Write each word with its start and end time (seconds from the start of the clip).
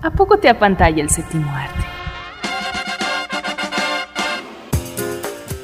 ¿A 0.00 0.10
poco 0.10 0.38
te 0.38 0.48
apantalla 0.48 1.02
el 1.02 1.10
séptimo 1.10 1.50
arte? 1.50 1.84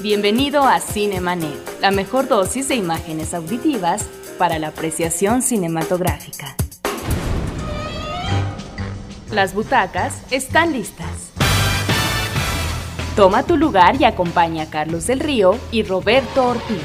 Bienvenido 0.03 0.65
a 0.65 0.81
Cinemanet, 0.81 1.81
la 1.81 1.93
mejor 1.93 2.27
dosis 2.27 2.67
de 2.67 2.75
imágenes 2.75 3.33
auditivas 3.33 4.05
para 4.37 4.59
la 4.59 4.69
apreciación 4.69 5.41
cinematográfica. 5.41 6.57
Las 9.31 9.55
butacas 9.55 10.21
están 10.33 10.73
listas. 10.73 11.31
Toma 13.15 13.45
tu 13.45 13.57
lugar 13.57 14.01
y 14.01 14.05
acompaña 14.05 14.65
a 14.65 14.67
Carlos 14.71 15.07
del 15.07 15.21
Río 15.21 15.57
y 15.71 15.85
Roberto 15.85 16.49
Ortiz. 16.49 16.83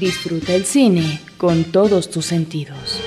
Disfruta 0.00 0.54
el 0.54 0.64
cine 0.64 1.20
con 1.36 1.64
todos 1.64 2.10
tus 2.10 2.24
sentidos. 2.24 3.01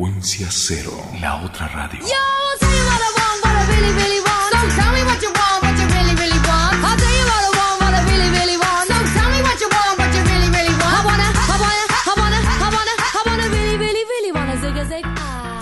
Frecuencia 0.00 0.48
cero, 0.50 0.92
la 1.20 1.42
otra 1.44 1.68
radio. 1.68 2.00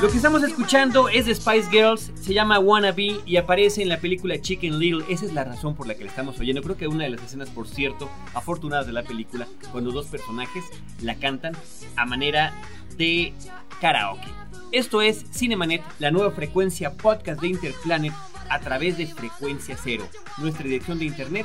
Lo 0.00 0.08
que 0.08 0.16
estamos 0.16 0.44
escuchando 0.44 1.08
es 1.08 1.26
de 1.26 1.34
Spice 1.34 1.68
Girls, 1.72 2.12
se 2.14 2.32
llama 2.32 2.60
Wannabe 2.60 3.20
y 3.26 3.36
aparece 3.36 3.82
en 3.82 3.88
la 3.88 3.98
película 3.98 4.40
Chicken 4.40 4.78
Little. 4.78 5.04
Esa 5.08 5.26
es 5.26 5.32
la 5.32 5.42
razón 5.42 5.74
por 5.74 5.88
la 5.88 5.96
que 5.96 6.04
la 6.04 6.10
estamos 6.10 6.38
oyendo. 6.38 6.62
Creo 6.62 6.76
que 6.76 6.86
una 6.86 7.02
de 7.02 7.10
las 7.10 7.20
escenas, 7.20 7.50
por 7.50 7.66
cierto, 7.66 8.08
afortunadas 8.32 8.86
de 8.86 8.92
la 8.92 9.02
película, 9.02 9.48
cuando 9.72 9.90
dos 9.90 10.06
personajes 10.06 10.62
la 11.02 11.16
cantan 11.16 11.56
a 11.96 12.06
manera 12.06 12.54
de 12.96 13.32
karaoke. 13.80 14.28
Esto 14.70 15.02
es 15.02 15.26
Cinemanet, 15.32 15.82
la 15.98 16.12
nueva 16.12 16.30
frecuencia 16.30 16.92
podcast 16.92 17.40
de 17.40 17.48
Interplanet 17.48 18.14
a 18.50 18.60
través 18.60 18.98
de 18.98 19.08
Frecuencia 19.08 19.76
Cero. 19.82 20.06
Nuestra 20.36 20.62
dirección 20.62 21.00
de 21.00 21.06
internet 21.06 21.44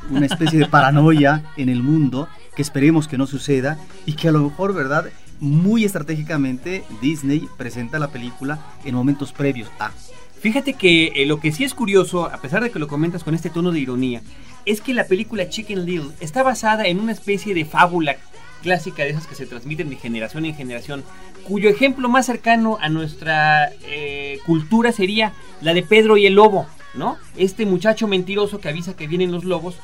una 0.09 0.27
especie 0.27 0.61
de 0.61 0.69
paranoia 0.69 1.43
en 1.57 1.69
el 1.69 1.83
mundo, 1.83 2.29
que 2.55 2.63
esperemos 2.63 3.09
que 3.09 3.19
no 3.19 3.27
suceda 3.27 3.77
y 4.05 4.13
que 4.13 4.29
a 4.29 4.33
lo 4.33 4.39
mejor, 4.39 4.73
¿verdad? 4.73 5.07
Muy 5.41 5.85
estratégicamente 5.85 6.85
Disney 7.03 7.49
presenta 7.57 7.99
la 7.99 8.09
película 8.09 8.61
en 8.85 8.95
momentos 8.95 9.33
previos 9.33 9.69
a. 9.81 9.91
Fíjate 10.39 10.75
que 10.75 11.09
eh, 11.17 11.27
lo 11.27 11.41
que 11.41 11.51
sí 11.51 11.65
es 11.65 11.75
curioso, 11.75 12.27
a 12.27 12.41
pesar 12.41 12.63
de 12.63 12.71
que 12.71 12.79
lo 12.79 12.87
comentas 12.87 13.25
con 13.25 13.35
este 13.35 13.51
tono 13.51 13.73
de 13.73 13.81
ironía, 13.81 14.23
es 14.65 14.81
que 14.81 14.95
la 14.95 15.07
película 15.07 15.49
Chicken 15.49 15.85
Little 15.85 16.13
está 16.21 16.45
basada 16.45 16.87
en 16.87 17.01
una 17.01 17.13
especie 17.13 17.53
de 17.53 17.65
fábula 17.65 18.17
clásica 18.63 19.05
de 19.05 19.11
esas 19.11 19.27
que 19.27 19.35
se 19.35 19.47
transmiten 19.47 19.91
de 19.91 19.97
generación 19.97 20.45
en 20.45 20.55
generación, 20.55 21.05
cuyo 21.45 21.69
ejemplo 21.69 22.09
más 22.09 22.27
cercano 22.27 22.79
a 22.81 22.89
nuestra 22.89 23.71
eh, 23.85 24.39
cultura 24.45 24.93
sería 24.93 25.33
la 25.61 25.75
de 25.75 25.83
Pedro 25.83 26.17
y 26.17 26.27
el 26.27 26.35
Lobo, 26.35 26.67
¿no? 26.95 27.17
Este 27.37 27.67
muchacho 27.67 28.09
mentiroso 28.09 28.61
que 28.61 28.69
avisa 28.69 28.97
que 28.97 29.07
vienen 29.07 29.33
los 29.33 29.45
lobos, 29.45 29.77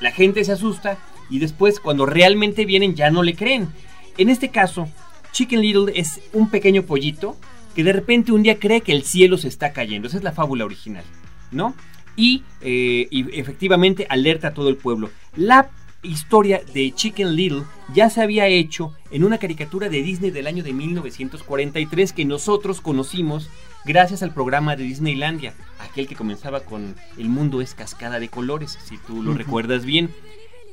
la 0.00 0.12
gente 0.12 0.44
se 0.44 0.52
asusta 0.52 0.98
y 1.30 1.38
después 1.38 1.80
cuando 1.80 2.06
realmente 2.06 2.64
vienen 2.64 2.94
ya 2.94 3.10
no 3.10 3.22
le 3.22 3.34
creen. 3.34 3.68
En 4.16 4.28
este 4.28 4.50
caso, 4.50 4.88
Chicken 5.32 5.60
Little 5.60 5.92
es 5.94 6.20
un 6.32 6.50
pequeño 6.50 6.84
pollito 6.84 7.36
que 7.74 7.84
de 7.84 7.92
repente 7.92 8.32
un 8.32 8.42
día 8.42 8.58
cree 8.58 8.80
que 8.80 8.92
el 8.92 9.02
cielo 9.02 9.38
se 9.38 9.48
está 9.48 9.72
cayendo. 9.72 10.08
Esa 10.08 10.18
es 10.18 10.24
la 10.24 10.32
fábula 10.32 10.64
original, 10.64 11.04
¿no? 11.50 11.74
Y, 12.16 12.42
eh, 12.60 13.06
y 13.10 13.38
efectivamente 13.38 14.06
alerta 14.08 14.48
a 14.48 14.54
todo 14.54 14.68
el 14.68 14.76
pueblo. 14.76 15.10
La 15.36 15.70
historia 16.02 16.62
de 16.72 16.92
Chicken 16.92 17.34
Little 17.34 17.64
ya 17.92 18.08
se 18.08 18.22
había 18.22 18.46
hecho 18.46 18.94
en 19.10 19.24
una 19.24 19.38
caricatura 19.38 19.88
de 19.88 20.02
Disney 20.02 20.30
del 20.30 20.46
año 20.46 20.62
de 20.62 20.72
1943 20.72 22.12
que 22.12 22.24
nosotros 22.24 22.80
conocimos 22.80 23.50
gracias 23.84 24.22
al 24.22 24.32
programa 24.32 24.76
de 24.76 24.84
Disneylandia, 24.84 25.54
aquel 25.80 26.06
que 26.06 26.14
comenzaba 26.14 26.60
con 26.60 26.94
El 27.16 27.28
mundo 27.28 27.60
es 27.60 27.74
cascada 27.74 28.20
de 28.20 28.28
colores, 28.28 28.78
si 28.84 28.98
tú 28.98 29.22
lo 29.22 29.30
uh 29.30 29.34
-huh. 29.34 29.38
recuerdas 29.38 29.84
bien. 29.84 30.10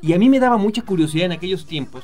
Y 0.01 0.13
a 0.13 0.19
mí 0.19 0.29
me 0.29 0.39
daba 0.39 0.57
mucha 0.57 0.83
curiosidad 0.83 1.25
en 1.25 1.31
aquellos 1.31 1.65
tiempos 1.65 2.03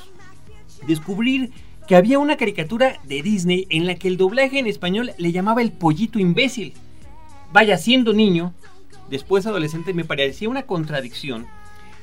descubrir 0.86 1.52
que 1.86 1.94
había 1.94 2.18
una 2.18 2.36
caricatura 2.36 3.00
de 3.04 3.22
Disney 3.22 3.66
en 3.70 3.86
la 3.86 3.94
que 3.94 4.08
el 4.08 4.16
doblaje 4.16 4.58
en 4.58 4.66
español 4.66 5.12
le 5.18 5.32
llamaba 5.32 5.62
el 5.62 5.72
pollito 5.72 6.18
imbécil. 6.18 6.74
Vaya, 7.52 7.76
siendo 7.76 8.12
niño, 8.12 8.54
después 9.10 9.46
adolescente, 9.46 9.92
me 9.94 10.04
parecía 10.04 10.48
una 10.48 10.62
contradicción 10.62 11.46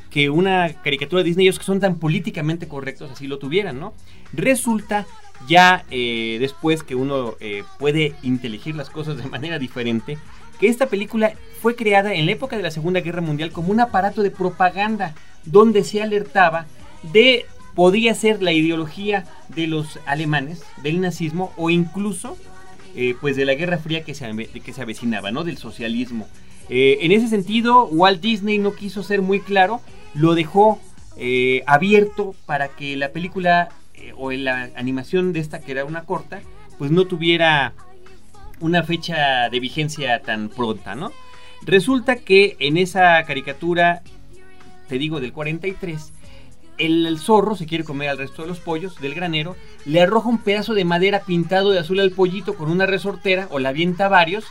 que 0.09 0.30
una 0.30 0.74
caricatura 0.81 1.22
de 1.22 1.30
Disney, 1.30 1.46
ellos 1.46 1.59
que 1.59 1.66
son 1.66 1.80
tan 1.80 1.96
políticamente 1.96 2.68
correctos, 2.68 3.12
así 3.12 3.28
lo 3.28 3.38
tuvieran, 3.38 3.80
¿no? 3.80 3.94
Resulta 4.34 5.06
ya 5.47 5.86
eh, 5.92 6.38
después 6.40 6.84
que 6.84 6.96
uno 6.96 7.36
eh, 7.40 7.64
puede 7.78 8.14
inteligir 8.24 8.75
las 8.75 8.90
cosas 8.90 9.18
de 9.18 9.28
manera 9.28 9.59
diferente, 9.59 10.18
que 10.59 10.68
esta 10.68 10.88
película 10.88 11.34
fue 11.62 11.75
creada 11.75 12.14
en 12.14 12.25
la 12.25 12.34
época 12.34 12.58
de 12.58 12.64
la 12.64 12.72
Segunda 12.72 13.00
Guerra 13.00 13.22
Mundial 13.22 13.52
como 13.52 13.72
un 13.72 13.80
aparato 13.80 14.24
de 14.24 14.31
propaganda 14.31 15.16
donde 15.46 15.84
se 15.84 16.02
alertaba 16.02 16.66
de 17.14 17.46
podía 17.76 18.14
ser 18.14 18.41
la 18.41 18.52
ideología 18.52 19.26
de 19.47 19.68
los 19.68 20.00
alemanes, 20.06 20.64
del 20.84 21.00
nazismo 21.00 21.53
o 21.56 21.70
incluso 21.70 22.38
eh, 22.96 23.16
pues 23.22 23.36
de 23.36 23.46
la 23.46 23.53
Guerra 23.53 23.78
Fría 23.78 24.03
que 24.03 24.14
se, 24.14 24.28
que 24.47 24.74
se 24.74 24.81
avecinaba, 24.81 25.31
¿no? 25.31 25.44
Del 25.44 25.58
socialismo. 25.58 26.28
Eh, 26.70 27.00
en 27.02 27.12
ese 27.12 27.28
sentido, 27.28 27.86
Walt 27.86 28.22
Disney 28.22 28.58
no 28.58 28.74
quiso 28.74 29.03
ser 29.03 29.22
muy 29.22 29.40
claro, 29.40 29.81
lo 30.14 30.36
dejó 30.36 30.80
eh, 31.18 31.64
abierto 31.68 32.35
para 32.46 32.70
que 32.70 32.96
la 32.96 33.09
película 33.09 33.70
eh, 33.94 34.14
o 34.17 34.32
la 34.32 34.70
animación 34.76 35.34
de 35.34 35.40
esta, 35.40 35.59
que 35.59 35.72
era 35.72 35.85
una 35.85 36.03
corta, 36.03 36.41
pues 36.78 36.91
no 36.91 37.06
tuviera 37.06 37.73
una 38.59 38.84
fecha 38.84 39.50
de 39.50 39.59
vigencia 39.59 40.22
tan 40.22 40.50
pronta, 40.50 40.96
¿no? 40.96 41.11
Resulta 41.61 42.17
que 42.17 42.56
en 42.59 42.78
esa 42.78 43.23
caricatura, 43.23 44.02
te 44.88 44.97
digo, 44.97 45.20
del 45.20 45.34
43, 45.34 46.14
el, 46.78 47.20
zorro 47.20 47.55
se 47.55 47.66
quiere 47.66 47.84
comer 47.84 48.09
al 48.09 48.17
resto 48.17 48.41
de 48.41 48.47
los 48.47 48.59
pollos 48.59 49.00
del 49.02 49.14
granero, 49.14 49.55
le 49.85 50.02
arroja 50.02 50.29
un 50.29 50.40
pedazo 50.40 50.73
de 50.73 50.85
madera 50.85 51.22
pintado 51.22 51.72
de 51.72 51.79
azul 51.79 52.00
al 52.00 52.12
pollito 52.12 52.55
con 52.55 52.72
una 52.72 52.85
resortera 52.85 53.47
o 53.52 53.59
la 53.59 53.70
avienta 53.70 54.08
varios 54.08 54.46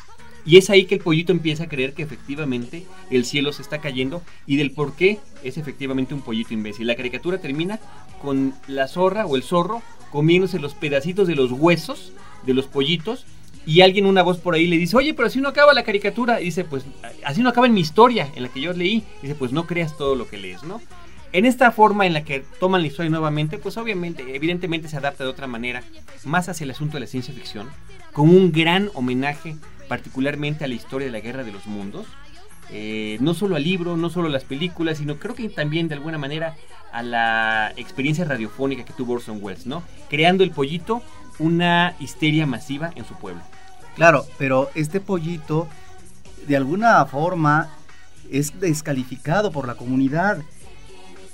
y 0.48 0.56
es 0.56 0.70
ahí 0.70 0.86
que 0.86 0.94
el 0.94 1.02
pollito 1.02 1.30
empieza 1.30 1.64
a 1.64 1.68
creer 1.68 1.92
que 1.92 2.02
efectivamente 2.02 2.86
el 3.10 3.26
cielo 3.26 3.52
se 3.52 3.60
está 3.60 3.82
cayendo 3.82 4.22
y 4.46 4.56
del 4.56 4.70
por 4.70 4.94
qué 4.96 5.18
es 5.44 5.58
efectivamente 5.58 6.14
un 6.14 6.22
pollito 6.22 6.54
imbécil. 6.54 6.86
La 6.86 6.96
caricatura 6.96 7.36
termina 7.36 7.78
con 8.22 8.54
la 8.66 8.88
zorra 8.88 9.26
o 9.26 9.36
el 9.36 9.42
zorro 9.42 9.82
comiéndose 10.10 10.58
los 10.58 10.72
pedacitos 10.72 11.28
de 11.28 11.34
los 11.34 11.52
huesos 11.52 12.12
de 12.46 12.54
los 12.54 12.66
pollitos 12.66 13.26
y 13.66 13.82
alguien 13.82 14.06
una 14.06 14.22
voz 14.22 14.38
por 14.38 14.54
ahí 14.54 14.66
le 14.66 14.78
dice, 14.78 14.96
oye, 14.96 15.12
pero 15.12 15.26
así 15.26 15.38
no 15.38 15.50
acaba 15.50 15.74
la 15.74 15.82
caricatura. 15.82 16.40
Y 16.40 16.46
dice, 16.46 16.64
pues 16.64 16.86
así 17.22 17.42
no 17.42 17.50
acaba 17.50 17.66
en 17.66 17.74
mi 17.74 17.82
historia, 17.82 18.32
en 18.34 18.44
la 18.44 18.48
que 18.48 18.62
yo 18.62 18.72
leí. 18.72 19.04
Y 19.18 19.26
dice, 19.26 19.34
pues 19.34 19.52
no 19.52 19.66
creas 19.66 19.98
todo 19.98 20.14
lo 20.14 20.26
que 20.26 20.38
lees, 20.38 20.62
¿no? 20.62 20.80
En 21.32 21.44
esta 21.44 21.70
forma 21.72 22.06
en 22.06 22.14
la 22.14 22.24
que 22.24 22.42
toman 22.58 22.80
la 22.80 22.86
historia 22.86 23.10
nuevamente, 23.10 23.58
pues 23.58 23.76
obviamente, 23.76 24.24
evidentemente 24.34 24.88
se 24.88 24.96
adapta 24.96 25.24
de 25.24 25.30
otra 25.30 25.46
manera, 25.46 25.82
más 26.24 26.48
hacia 26.48 26.64
el 26.64 26.70
asunto 26.70 26.94
de 26.94 27.00
la 27.00 27.06
ciencia 27.06 27.34
ficción, 27.34 27.68
con 28.14 28.30
un 28.30 28.50
gran 28.50 28.90
homenaje 28.94 29.56
particularmente 29.88 30.64
a 30.64 30.68
la 30.68 30.74
historia 30.74 31.06
de 31.06 31.12
la 31.12 31.20
Guerra 31.20 31.44
de 31.44 31.52
los 31.52 31.66
Mundos, 31.66 32.06
eh, 32.70 33.16
no 33.20 33.34
solo 33.34 33.56
al 33.56 33.64
libro, 33.64 33.96
no 33.96 34.10
solo 34.10 34.28
a 34.28 34.30
las 34.30 34.44
películas, 34.44 34.98
sino 34.98 35.18
creo 35.18 35.34
que 35.34 35.48
también 35.48 35.88
de 35.88 35.94
alguna 35.94 36.18
manera 36.18 36.54
a 36.92 37.02
la 37.02 37.72
experiencia 37.76 38.24
radiofónica 38.24 38.84
que 38.84 38.92
tuvo 38.92 39.14
Orson 39.14 39.38
Welles, 39.42 39.66
¿no? 39.66 39.82
Creando 40.08 40.44
el 40.44 40.50
pollito 40.50 41.02
una 41.38 41.94
histeria 42.00 42.46
masiva 42.46 42.92
en 42.94 43.04
su 43.04 43.14
pueblo. 43.14 43.42
Claro, 43.96 44.26
pero 44.38 44.70
este 44.74 45.00
pollito 45.00 45.68
de 46.46 46.56
alguna 46.56 47.04
forma 47.06 47.68
es 48.30 48.58
descalificado 48.60 49.50
por 49.50 49.66
la 49.66 49.74
comunidad. 49.74 50.38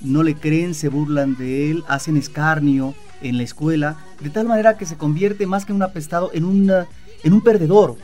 No 0.01 0.23
le 0.23 0.35
creen, 0.35 0.75
se 0.75 0.89
burlan 0.89 1.37
de 1.37 1.71
él, 1.71 1.85
hacen 1.89 2.17
escarnio 2.17 2.95
en 3.23 3.39
la 3.39 3.43
escuela, 3.43 3.97
de 4.21 4.31
tal 4.31 4.47
manera 4.47 4.77
que 4.77 4.87
se 4.87 4.97
convierte 4.97 5.47
más 5.47 5.65
que 5.65 5.73
un 5.73 5.83
apestado 5.83 6.31
en, 6.35 6.45
una, 6.45 6.87
en 7.23 7.33
un 7.33 7.41
perdedor, 7.41 7.97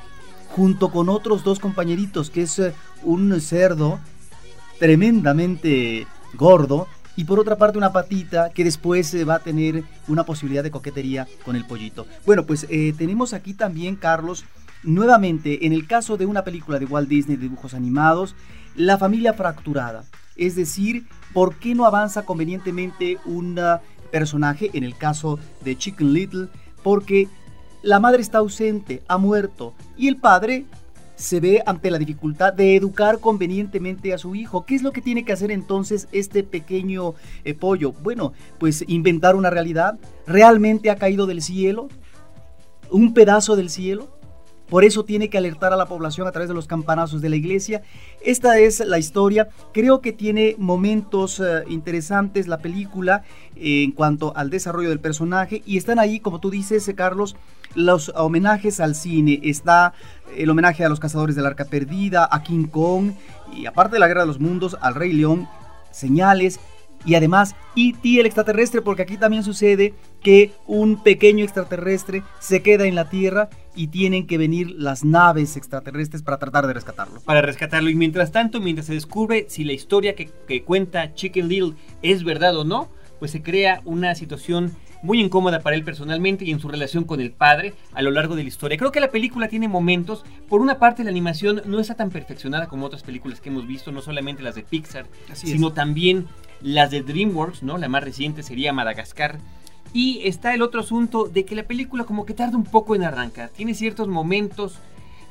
junto 0.50 0.90
con 0.90 1.08
otros 1.08 1.44
dos 1.44 1.58
compañeritos, 1.58 2.30
que 2.30 2.42
es 2.42 2.58
eh, 2.58 2.74
un 3.02 3.40
cerdo 3.40 4.00
tremendamente 4.78 6.06
gordo 6.34 6.86
y 7.16 7.24
por 7.24 7.38
otra 7.38 7.56
parte 7.56 7.78
una 7.78 7.92
patita 7.92 8.50
que 8.50 8.64
después 8.64 9.12
eh, 9.14 9.24
va 9.24 9.36
a 9.36 9.38
tener 9.40 9.84
una 10.08 10.24
posibilidad 10.24 10.62
de 10.62 10.70
coquetería 10.70 11.26
con 11.44 11.56
el 11.56 11.66
pollito. 11.66 12.06
Bueno, 12.26 12.46
pues 12.46 12.66
eh, 12.68 12.94
tenemos 12.96 13.32
aquí 13.32 13.54
también, 13.54 13.96
Carlos, 13.96 14.44
nuevamente, 14.82 15.66
en 15.66 15.72
el 15.72 15.86
caso 15.86 16.16
de 16.16 16.26
una 16.26 16.44
película 16.44 16.78
de 16.78 16.86
Walt 16.86 17.08
Disney 17.08 17.36
de 17.36 17.42
dibujos 17.42 17.74
animados, 17.74 18.34
la 18.74 18.98
familia 18.98 19.34
fracturada. 19.34 20.04
Es 20.36 20.56
decir, 20.56 21.06
¿por 21.32 21.56
qué 21.56 21.74
no 21.74 21.84
avanza 21.84 22.24
convenientemente 22.24 23.18
un 23.26 23.60
personaje, 24.10 24.70
en 24.72 24.84
el 24.84 24.96
caso 24.96 25.38
de 25.62 25.76
Chicken 25.76 26.14
Little? 26.14 26.48
Porque 26.82 27.28
la 27.82 28.00
madre 28.00 28.22
está 28.22 28.38
ausente, 28.38 29.02
ha 29.08 29.18
muerto, 29.18 29.74
y 29.96 30.08
el 30.08 30.16
padre 30.16 30.66
se 31.20 31.38
ve 31.38 31.62
ante 31.66 31.90
la 31.90 31.98
dificultad 31.98 32.52
de 32.54 32.76
educar 32.76 33.20
convenientemente 33.20 34.14
a 34.14 34.18
su 34.18 34.34
hijo. 34.34 34.64
¿Qué 34.64 34.74
es 34.74 34.82
lo 34.82 34.90
que 34.90 35.02
tiene 35.02 35.24
que 35.24 35.32
hacer 35.32 35.50
entonces 35.50 36.08
este 36.12 36.42
pequeño 36.42 37.14
eh, 37.44 37.52
pollo? 37.52 37.92
Bueno, 37.92 38.32
pues 38.58 38.84
inventar 38.88 39.36
una 39.36 39.50
realidad. 39.50 39.98
¿Realmente 40.26 40.90
ha 40.90 40.96
caído 40.96 41.26
del 41.26 41.42
cielo? 41.42 41.88
¿Un 42.90 43.12
pedazo 43.12 43.54
del 43.54 43.68
cielo? 43.68 44.19
Por 44.70 44.84
eso 44.84 45.04
tiene 45.04 45.28
que 45.28 45.36
alertar 45.36 45.72
a 45.72 45.76
la 45.76 45.86
población 45.86 46.28
a 46.28 46.32
través 46.32 46.48
de 46.48 46.54
los 46.54 46.68
campanazos 46.68 47.20
de 47.20 47.28
la 47.28 47.34
iglesia. 47.34 47.82
Esta 48.20 48.58
es 48.58 48.78
la 48.80 48.98
historia. 48.98 49.48
Creo 49.72 50.00
que 50.00 50.12
tiene 50.12 50.54
momentos 50.58 51.40
eh, 51.40 51.64
interesantes 51.68 52.46
la 52.46 52.58
película 52.58 53.24
eh, 53.56 53.82
en 53.82 53.90
cuanto 53.90 54.32
al 54.36 54.48
desarrollo 54.48 54.88
del 54.88 55.00
personaje. 55.00 55.62
Y 55.66 55.76
están 55.76 55.98
ahí, 55.98 56.20
como 56.20 56.38
tú 56.38 56.50
dices, 56.50 56.86
eh, 56.86 56.94
Carlos, 56.94 57.34
los 57.74 58.12
homenajes 58.14 58.78
al 58.78 58.94
cine. 58.94 59.40
Está 59.42 59.92
el 60.36 60.48
homenaje 60.48 60.84
a 60.84 60.88
los 60.88 61.00
cazadores 61.00 61.34
del 61.34 61.46
arca 61.46 61.64
perdida, 61.64 62.28
a 62.30 62.44
King 62.44 62.66
Kong. 62.66 63.12
Y 63.52 63.66
aparte 63.66 63.96
de 63.96 64.00
la 64.00 64.06
guerra 64.06 64.20
de 64.20 64.28
los 64.28 64.38
mundos, 64.38 64.76
al 64.80 64.94
Rey 64.94 65.12
León. 65.12 65.48
Señales 65.90 66.60
y 67.04 67.14
además 67.14 67.54
E.T. 67.76 68.20
el 68.20 68.26
extraterrestre, 68.26 68.82
porque 68.82 69.02
aquí 69.02 69.16
también 69.16 69.42
sucede 69.42 69.94
que 70.22 70.52
un 70.66 71.02
pequeño 71.02 71.44
extraterrestre 71.44 72.22
se 72.40 72.62
queda 72.62 72.86
en 72.86 72.94
la 72.94 73.08
Tierra 73.08 73.48
y 73.74 73.88
tienen 73.88 74.26
que 74.26 74.38
venir 74.38 74.70
las 74.76 75.04
naves 75.04 75.56
extraterrestres 75.56 76.22
para 76.22 76.38
tratar 76.38 76.66
de 76.66 76.74
rescatarlo. 76.74 77.20
Para 77.20 77.42
rescatarlo. 77.42 77.88
Y 77.90 77.94
mientras 77.94 78.32
tanto, 78.32 78.60
mientras 78.60 78.86
se 78.86 78.94
descubre 78.94 79.46
si 79.48 79.64
la 79.64 79.72
historia 79.72 80.14
que, 80.14 80.30
que 80.46 80.62
cuenta 80.62 81.14
Chicken 81.14 81.48
Little 81.48 81.74
es 82.02 82.24
verdad 82.24 82.56
o 82.56 82.64
no, 82.64 82.88
pues 83.18 83.30
se 83.30 83.42
crea 83.42 83.82
una 83.84 84.14
situación 84.14 84.74
muy 85.02 85.20
incómoda 85.20 85.60
para 85.60 85.76
él 85.76 85.84
personalmente 85.84 86.44
y 86.44 86.50
en 86.50 86.60
su 86.60 86.68
relación 86.68 87.04
con 87.04 87.20
el 87.20 87.32
padre 87.32 87.74
a 87.92 88.02
lo 88.02 88.10
largo 88.10 88.36
de 88.36 88.42
la 88.42 88.48
historia. 88.48 88.76
Creo 88.76 88.92
que 88.92 89.00
la 89.00 89.10
película 89.10 89.48
tiene 89.48 89.68
momentos, 89.68 90.24
por 90.48 90.60
una 90.60 90.78
parte 90.78 91.04
la 91.04 91.10
animación 91.10 91.62
no 91.64 91.80
está 91.80 91.94
tan 91.94 92.10
perfeccionada 92.10 92.66
como 92.66 92.86
otras 92.86 93.02
películas 93.02 93.40
que 93.40 93.48
hemos 93.48 93.66
visto, 93.66 93.92
no 93.92 94.02
solamente 94.02 94.42
las 94.42 94.54
de 94.54 94.62
Pixar, 94.62 95.06
sino 95.32 95.72
también 95.72 96.26
las 96.62 96.90
de 96.90 97.02
DreamWorks, 97.02 97.62
¿no? 97.62 97.78
La 97.78 97.88
más 97.88 98.04
reciente 98.04 98.42
sería 98.42 98.72
Madagascar. 98.72 99.38
Y 99.92 100.20
está 100.24 100.54
el 100.54 100.62
otro 100.62 100.80
asunto 100.80 101.24
de 101.24 101.44
que 101.44 101.56
la 101.56 101.64
película 101.64 102.04
como 102.04 102.24
que 102.24 102.34
tarda 102.34 102.56
un 102.56 102.64
poco 102.64 102.94
en 102.94 103.02
arrancar. 103.02 103.48
Tiene 103.50 103.74
ciertos 103.74 104.08
momentos 104.08 104.78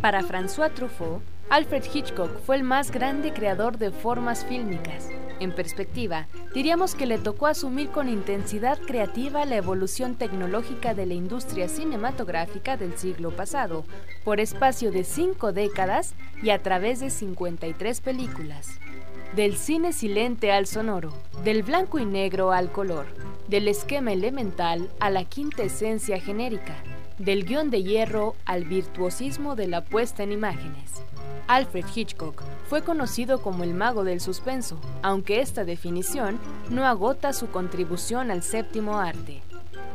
Para 0.00 0.22
François 0.22 0.72
Truffaut, 0.72 1.20
Alfred 1.50 1.84
Hitchcock 1.92 2.30
fue 2.46 2.56
el 2.56 2.62
más 2.62 2.90
grande 2.90 3.34
creador 3.34 3.76
de 3.76 3.90
formas 3.90 4.46
fílmicas 4.46 5.10
en 5.38 5.54
perspectiva, 5.54 6.28
diríamos 6.54 6.94
que 6.94 7.04
le 7.04 7.18
tocó 7.18 7.46
asumir 7.46 7.90
con 7.90 8.08
intensidad 8.08 8.78
creativa 8.78 9.44
la 9.44 9.56
evolución 9.56 10.14
tecnológica 10.14 10.94
de 10.94 11.04
la 11.04 11.14
industria 11.14 11.68
cinematográfica 11.68 12.78
del 12.78 12.96
siglo 12.96 13.32
pasado, 13.32 13.84
por 14.24 14.40
espacio 14.40 14.90
de 14.90 15.04
cinco 15.04 15.52
décadas 15.52 16.14
y 16.42 16.50
a 16.50 16.62
través 16.62 17.00
de 17.00 17.10
53 17.10 18.00
películas. 18.00 18.80
Del 19.34 19.56
cine 19.56 19.92
silente 19.92 20.52
al 20.52 20.66
sonoro, 20.66 21.12
del 21.44 21.62
blanco 21.62 21.98
y 21.98 22.06
negro 22.06 22.52
al 22.52 22.72
color, 22.72 23.06
del 23.48 23.68
esquema 23.68 24.12
elemental 24.12 24.88
a 25.00 25.10
la 25.10 25.24
quinta 25.24 25.64
esencia 25.64 26.18
genérica, 26.18 26.76
del 27.18 27.44
guion 27.44 27.68
de 27.68 27.82
hierro 27.82 28.36
al 28.46 28.64
virtuosismo 28.64 29.54
de 29.54 29.68
la 29.68 29.84
puesta 29.84 30.22
en 30.22 30.32
imágenes. 30.32 31.02
Alfred 31.46 31.84
Hitchcock 31.94 32.42
fue 32.68 32.82
conocido 32.82 33.40
como 33.40 33.64
el 33.64 33.74
mago 33.74 34.04
del 34.04 34.20
suspenso, 34.20 34.78
aunque 35.02 35.40
esta 35.40 35.64
definición 35.64 36.38
no 36.70 36.86
agota 36.86 37.32
su 37.32 37.48
contribución 37.50 38.30
al 38.30 38.42
séptimo 38.42 38.98
arte. 38.98 39.42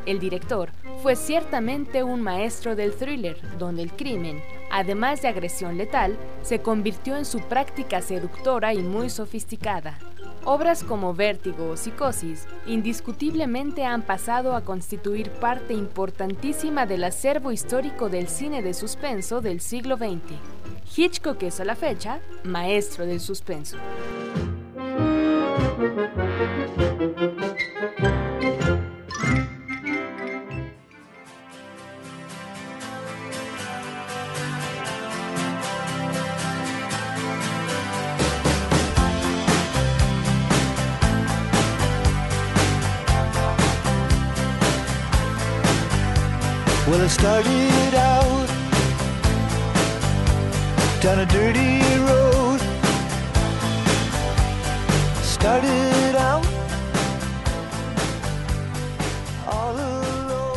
El 0.06 0.18
director 0.18 0.70
fue 1.02 1.14
ciertamente 1.14 2.02
un 2.02 2.22
maestro 2.22 2.74
del 2.74 2.92
thriller, 2.92 3.36
donde 3.58 3.82
el 3.82 3.92
crimen, 3.92 4.42
además 4.70 5.22
de 5.22 5.28
agresión 5.28 5.78
letal, 5.78 6.16
se 6.42 6.60
convirtió 6.60 7.16
en 7.16 7.24
su 7.24 7.40
práctica 7.40 8.02
seductora 8.02 8.74
y 8.74 8.82
muy 8.82 9.10
sofisticada. 9.10 9.98
Obras 10.44 10.82
como 10.82 11.14
Vértigo 11.14 11.70
o 11.70 11.76
Psicosis 11.76 12.48
indiscutiblemente 12.66 13.84
han 13.84 14.02
pasado 14.02 14.56
a 14.56 14.62
constituir 14.62 15.30
parte 15.30 15.72
importantísima 15.72 16.84
del 16.84 17.04
acervo 17.04 17.52
histórico 17.52 18.08
del 18.08 18.26
cine 18.26 18.60
de 18.60 18.74
suspenso 18.74 19.40
del 19.40 19.60
siglo 19.60 19.96
XX. 19.96 20.34
Hitchcock 20.94 21.42
es 21.42 21.58
a 21.58 21.64
la 21.64 21.74
fecha 21.74 22.20
maestro 22.44 23.06
del 23.06 23.20
suspenso. 23.20 23.78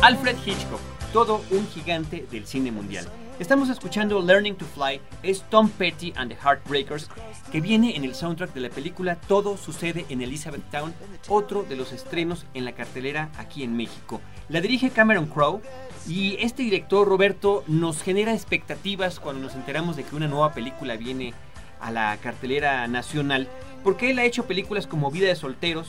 Alfred 0.02 0.36
Hitchcock, 0.46 0.78
todo 1.12 1.42
un 1.50 1.68
gigante 1.74 2.28
del 2.30 2.46
cine 2.46 2.70
mundial. 2.70 3.08
Estamos 3.38 3.68
escuchando 3.68 4.22
Learning 4.22 4.56
to 4.56 4.64
Fly, 4.64 4.98
es 5.22 5.42
Tom 5.50 5.68
Petty 5.68 6.10
and 6.16 6.30
the 6.32 6.38
Heartbreakers, 6.42 7.10
que 7.52 7.60
viene 7.60 7.94
en 7.94 8.04
el 8.04 8.14
soundtrack 8.14 8.54
de 8.54 8.60
la 8.60 8.70
película 8.70 9.16
Todo 9.16 9.58
sucede 9.58 10.06
en 10.08 10.22
Elizabethtown, 10.22 10.94
otro 11.28 11.62
de 11.62 11.76
los 11.76 11.92
estrenos 11.92 12.46
en 12.54 12.64
la 12.64 12.72
cartelera 12.72 13.28
aquí 13.36 13.62
en 13.62 13.76
México. 13.76 14.22
La 14.48 14.62
dirige 14.62 14.88
Cameron 14.88 15.26
Crowe 15.26 15.60
y 16.08 16.36
este 16.40 16.62
director, 16.62 17.06
Roberto, 17.06 17.62
nos 17.66 18.02
genera 18.02 18.32
expectativas 18.32 19.20
cuando 19.20 19.42
nos 19.42 19.54
enteramos 19.54 19.96
de 19.96 20.04
que 20.04 20.16
una 20.16 20.28
nueva 20.28 20.54
película 20.54 20.96
viene 20.96 21.34
a 21.78 21.90
la 21.90 22.16
cartelera 22.16 22.88
nacional, 22.88 23.48
porque 23.84 24.12
él 24.12 24.18
ha 24.18 24.24
hecho 24.24 24.46
películas 24.46 24.86
como 24.86 25.10
Vida 25.10 25.28
de 25.28 25.36
Solteros, 25.36 25.88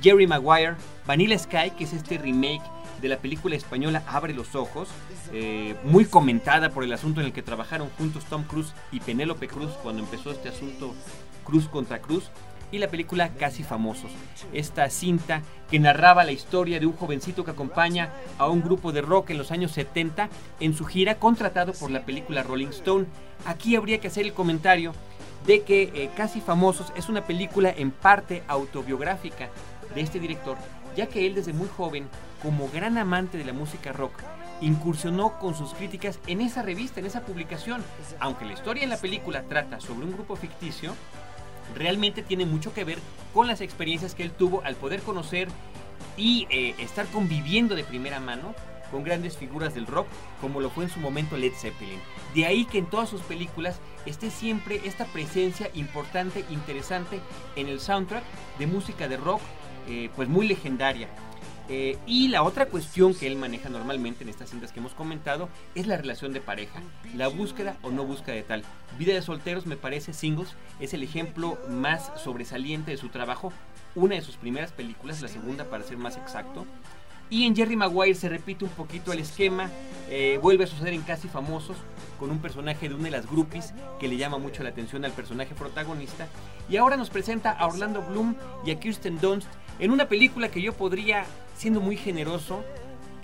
Jerry 0.00 0.28
Maguire, 0.28 0.76
Vanilla 1.08 1.36
Sky, 1.40 1.72
que 1.76 1.84
es 1.84 1.92
este 1.92 2.18
remake 2.18 2.62
de 3.02 3.08
la 3.08 3.18
película 3.18 3.56
española 3.56 4.02
Abre 4.06 4.32
los 4.32 4.54
Ojos, 4.54 4.88
eh, 5.36 5.74
muy 5.82 6.04
comentada 6.04 6.70
por 6.70 6.84
el 6.84 6.92
asunto 6.92 7.20
en 7.20 7.26
el 7.26 7.32
que 7.32 7.42
trabajaron 7.42 7.90
juntos 7.98 8.24
Tom 8.24 8.44
Cruise 8.44 8.72
y 8.92 9.00
Penélope 9.00 9.48
Cruz 9.48 9.72
cuando 9.82 10.00
empezó 10.00 10.30
este 10.30 10.48
asunto 10.48 10.94
Cruz 11.44 11.68
contra 11.68 12.00
Cruz, 12.00 12.30
y 12.70 12.78
la 12.78 12.88
película 12.88 13.30
Casi 13.30 13.62
Famosos, 13.62 14.10
esta 14.52 14.88
cinta 14.90 15.42
que 15.70 15.78
narraba 15.78 16.24
la 16.24 16.32
historia 16.32 16.80
de 16.80 16.86
un 16.86 16.92
jovencito 16.92 17.44
que 17.44 17.52
acompaña 17.52 18.10
a 18.38 18.48
un 18.48 18.62
grupo 18.62 18.92
de 18.92 19.02
rock 19.02 19.30
en 19.30 19.38
los 19.38 19.50
años 19.50 19.72
70 19.72 20.28
en 20.60 20.74
su 20.74 20.84
gira 20.84 21.16
contratado 21.16 21.72
por 21.72 21.90
la 21.90 22.04
película 22.04 22.42
Rolling 22.42 22.68
Stone. 22.68 23.06
Aquí 23.46 23.76
habría 23.76 23.98
que 23.98 24.08
hacer 24.08 24.26
el 24.26 24.32
comentario 24.32 24.92
de 25.46 25.62
que 25.62 25.82
eh, 25.94 26.10
Casi 26.16 26.40
Famosos 26.40 26.92
es 26.96 27.08
una 27.08 27.24
película 27.26 27.72
en 27.76 27.90
parte 27.90 28.42
autobiográfica 28.48 29.50
de 29.94 30.00
este 30.00 30.18
director, 30.18 30.56
ya 30.96 31.06
que 31.06 31.26
él 31.26 31.34
desde 31.34 31.52
muy 31.52 31.68
joven 31.68 32.08
como 32.42 32.68
gran 32.68 32.98
amante 32.98 33.38
de 33.38 33.44
la 33.44 33.52
música 33.52 33.92
rock, 33.92 34.14
incursionó 34.60 35.38
con 35.38 35.54
sus 35.54 35.74
críticas 35.74 36.18
en 36.26 36.40
esa 36.40 36.62
revista, 36.62 37.00
en 37.00 37.06
esa 37.06 37.22
publicación. 37.22 37.82
Aunque 38.20 38.44
la 38.44 38.52
historia 38.52 38.84
en 38.84 38.90
la 38.90 38.98
película 38.98 39.42
trata 39.42 39.80
sobre 39.80 40.06
un 40.06 40.12
grupo 40.12 40.36
ficticio, 40.36 40.94
realmente 41.74 42.22
tiene 42.22 42.46
mucho 42.46 42.72
que 42.72 42.84
ver 42.84 42.98
con 43.32 43.46
las 43.46 43.60
experiencias 43.60 44.14
que 44.14 44.22
él 44.22 44.32
tuvo 44.32 44.62
al 44.64 44.76
poder 44.76 45.02
conocer 45.02 45.48
y 46.16 46.46
eh, 46.50 46.74
estar 46.78 47.06
conviviendo 47.06 47.74
de 47.74 47.84
primera 47.84 48.20
mano 48.20 48.54
con 48.90 49.02
grandes 49.02 49.36
figuras 49.36 49.74
del 49.74 49.86
rock, 49.86 50.06
como 50.40 50.60
lo 50.60 50.70
fue 50.70 50.84
en 50.84 50.90
su 50.90 51.00
momento 51.00 51.36
Led 51.36 51.52
Zeppelin. 51.54 51.98
De 52.34 52.46
ahí 52.46 52.64
que 52.64 52.78
en 52.78 52.86
todas 52.86 53.08
sus 53.08 53.22
películas 53.22 53.80
esté 54.06 54.30
siempre 54.30 54.80
esta 54.84 55.04
presencia 55.06 55.68
importante, 55.74 56.44
interesante 56.50 57.20
en 57.56 57.68
el 57.68 57.80
soundtrack 57.80 58.22
de 58.58 58.66
música 58.68 59.08
de 59.08 59.16
rock, 59.16 59.40
eh, 59.88 60.10
pues 60.14 60.28
muy 60.28 60.46
legendaria. 60.46 61.08
Eh, 61.68 61.96
y 62.06 62.28
la 62.28 62.42
otra 62.42 62.66
cuestión 62.66 63.14
que 63.14 63.26
él 63.26 63.36
maneja 63.36 63.70
normalmente 63.70 64.22
en 64.22 64.28
estas 64.28 64.50
cintas 64.50 64.70
que 64.70 64.80
hemos 64.80 64.92
comentado 64.92 65.48
es 65.74 65.86
la 65.86 65.96
relación 65.96 66.32
de 66.34 66.42
pareja, 66.42 66.82
la 67.16 67.28
búsqueda 67.28 67.76
o 67.82 67.90
no 67.90 68.04
búsqueda 68.04 68.34
de 68.34 68.42
tal. 68.42 68.62
Vida 68.98 69.14
de 69.14 69.22
solteros 69.22 69.64
me 69.64 69.76
parece 69.76 70.12
Singles 70.12 70.54
es 70.78 70.92
el 70.92 71.02
ejemplo 71.02 71.58
más 71.70 72.12
sobresaliente 72.22 72.90
de 72.90 72.98
su 72.98 73.08
trabajo, 73.08 73.52
una 73.94 74.16
de 74.16 74.22
sus 74.22 74.36
primeras 74.36 74.72
películas, 74.72 75.22
la 75.22 75.28
segunda 75.28 75.64
para 75.64 75.84
ser 75.84 75.96
más 75.96 76.16
exacto. 76.16 76.66
Y 77.30 77.46
en 77.46 77.56
Jerry 77.56 77.76
Maguire 77.76 78.14
se 78.14 78.28
repite 78.28 78.64
un 78.64 78.70
poquito 78.70 79.12
el 79.12 79.20
esquema, 79.20 79.70
eh, 80.10 80.38
vuelve 80.42 80.64
a 80.64 80.66
suceder 80.66 80.92
en 80.92 81.02
Casi 81.02 81.28
Famosos, 81.28 81.78
con 82.18 82.30
un 82.30 82.38
personaje 82.38 82.88
de 82.88 82.94
una 82.94 83.04
de 83.04 83.10
las 83.10 83.26
groupies 83.28 83.72
que 83.98 84.08
le 84.08 84.16
llama 84.16 84.38
mucho 84.38 84.62
la 84.62 84.68
atención 84.68 85.04
al 85.04 85.12
personaje 85.12 85.54
protagonista. 85.54 86.28
Y 86.68 86.76
ahora 86.76 86.96
nos 86.96 87.10
presenta 87.10 87.50
a 87.50 87.66
Orlando 87.66 88.02
Bloom 88.02 88.36
y 88.64 88.70
a 88.70 88.78
Kirsten 88.78 89.18
Dunst 89.20 89.48
en 89.78 89.90
una 89.90 90.08
película 90.08 90.50
que 90.50 90.62
yo 90.62 90.74
podría, 90.74 91.24
siendo 91.56 91.80
muy 91.80 91.96
generoso, 91.96 92.62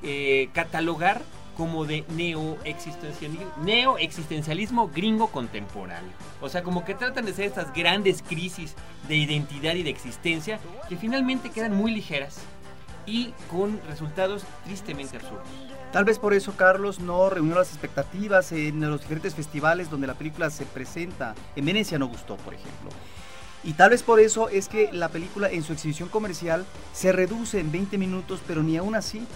eh, 0.03 0.49
catalogar 0.53 1.23
como 1.57 1.85
de 1.85 2.05
neo-existencialismo, 2.09 4.89
gringo 4.89 5.29
contemporáneo. 5.29 6.11
O 6.41 6.49
sea, 6.49 6.63
como 6.63 6.85
que 6.85 6.95
tratan 6.95 7.27
de 7.27 7.35
ser 7.35 7.45
estas 7.45 7.73
grandes 7.75 8.23
crisis 8.23 8.75
de 9.09 9.17
identidad 9.17 9.75
y 9.75 9.83
de 9.83 9.91
existencia 9.91 10.59
que 10.89 10.97
finalmente 10.97 11.51
quedan 11.51 11.77
muy 11.77 11.91
ligeras 11.91 12.39
y 13.05 13.35
con 13.51 13.79
resultados 13.89 14.45
tristemente 14.65 15.17
absurdos. 15.17 15.49
Tal 15.93 16.05
vez 16.05 16.19
por 16.19 16.35
eso 16.35 16.55
Carlos 16.57 17.01
no 17.01 17.31
reunió 17.31 17.57
las 17.57 17.71
expectativas 17.71 18.53
en 18.53 18.81
los 18.81 19.01
diferentes 19.01 19.35
festivales 19.35 19.91
donde 19.91 20.07
la 20.07 20.15
película 20.15 20.49
se 20.49 20.65
presenta. 20.65 21.35
En 21.57 21.65
Venecia 21.65 21.99
no 21.99 22.07
gustó, 22.07 22.37
por 22.37 22.55
ejemplo. 22.55 22.91
Y 23.63 23.75
tal 23.75 23.91
vez 23.91 24.03
por 24.03 24.21
eso 24.21 24.49
es 24.49 24.69
que 24.69 24.91
la 24.93 25.09
película 25.09 25.51
en 25.51 25.63
su 25.63 25.73
exhibición 25.73 26.09
comercial 26.09 26.65
se 26.93 27.13
reduce 27.13 27.61
en 27.61 27.71
20 27.71 27.99
minutos, 27.99 28.41
pero 28.47 28.63
ni 28.63 28.77
aún 28.77 28.95
así 28.95 29.27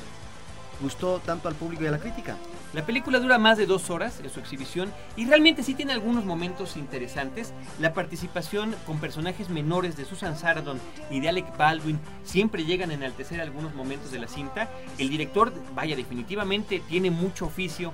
gustó 0.81 1.21
tanto 1.21 1.49
al 1.49 1.55
público 1.55 1.85
y 1.85 1.87
a 1.87 1.91
la 1.91 1.99
crítica. 1.99 2.37
La 2.73 2.85
película 2.85 3.21
dura 3.21 3.39
más 3.39 3.57
de 3.57 3.67
dos 3.67 3.91
horas 3.91 4.21
en 4.21 4.31
su 4.31 4.41
exhibición 4.41 4.93
y 5.17 5.27
realmente 5.27 5.63
sí 5.63 5.75
tiene 5.75 5.93
algunos 5.93 6.25
momentos 6.25 6.77
interesantes. 6.77 7.53
La 7.79 7.95
participación 7.95 8.75
con 8.87 8.99
personajes 8.99 9.49
menores 9.49 9.97
de 9.97 10.05
Susan 10.05 10.37
Sarandon 10.37 10.81
y 11.11 11.21
de 11.21 11.29
Alec 11.29 11.57
Baldwin 11.57 12.01
siempre 12.25 12.65
llegan 12.65 12.91
a 12.91 12.95
enaltecer 12.95 13.41
algunos 13.41 13.75
momentos 13.75 14.11
de 14.11 14.19
la 14.19 14.27
cinta. 14.27 14.69
El 14.99 15.09
director, 15.09 15.53
vaya, 15.75 15.95
definitivamente 15.95 16.83
tiene 16.89 17.11
mucho 17.11 17.47
oficio, 17.47 17.93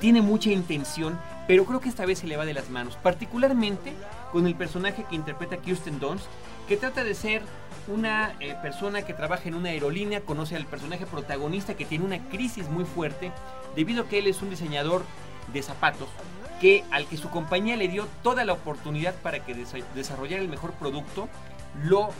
tiene 0.00 0.22
mucha 0.22 0.50
intención, 0.50 1.18
pero 1.46 1.64
creo 1.64 1.80
que 1.80 1.88
esta 1.88 2.06
vez 2.06 2.20
se 2.20 2.26
le 2.26 2.36
va 2.36 2.44
de 2.44 2.54
las 2.54 2.70
manos, 2.70 2.96
particularmente 2.96 3.92
con 4.32 4.46
el 4.46 4.54
personaje 4.54 5.04
que 5.08 5.16
interpreta 5.16 5.56
Kirsten 5.58 5.98
Dunst, 5.98 6.26
que 6.68 6.76
trata 6.76 7.04
de 7.04 7.14
ser 7.14 7.42
una 7.86 8.34
eh, 8.40 8.54
persona 8.62 9.02
que 9.02 9.14
trabaja 9.14 9.48
en 9.48 9.54
una 9.54 9.70
aerolínea, 9.70 10.20
conoce 10.20 10.56
al 10.56 10.66
personaje 10.66 11.06
protagonista 11.06 11.74
que 11.74 11.86
tiene 11.86 12.04
una 12.04 12.18
crisis 12.28 12.68
muy 12.68 12.84
fuerte 12.84 13.32
debido 13.74 14.02
a 14.02 14.08
que 14.08 14.18
él 14.18 14.26
es 14.26 14.42
un 14.42 14.50
diseñador 14.50 15.02
de 15.52 15.62
zapatos 15.62 16.08
que 16.60 16.84
al 16.90 17.06
que 17.06 17.16
su 17.16 17.30
compañía 17.30 17.76
le 17.76 17.88
dio 17.88 18.06
toda 18.22 18.44
la 18.44 18.52
oportunidad 18.52 19.14
para 19.14 19.44
que 19.44 19.54
desarrollara 19.94 20.42
el 20.42 20.48
mejor 20.48 20.72
producto, 20.72 21.28
lo 21.84 22.10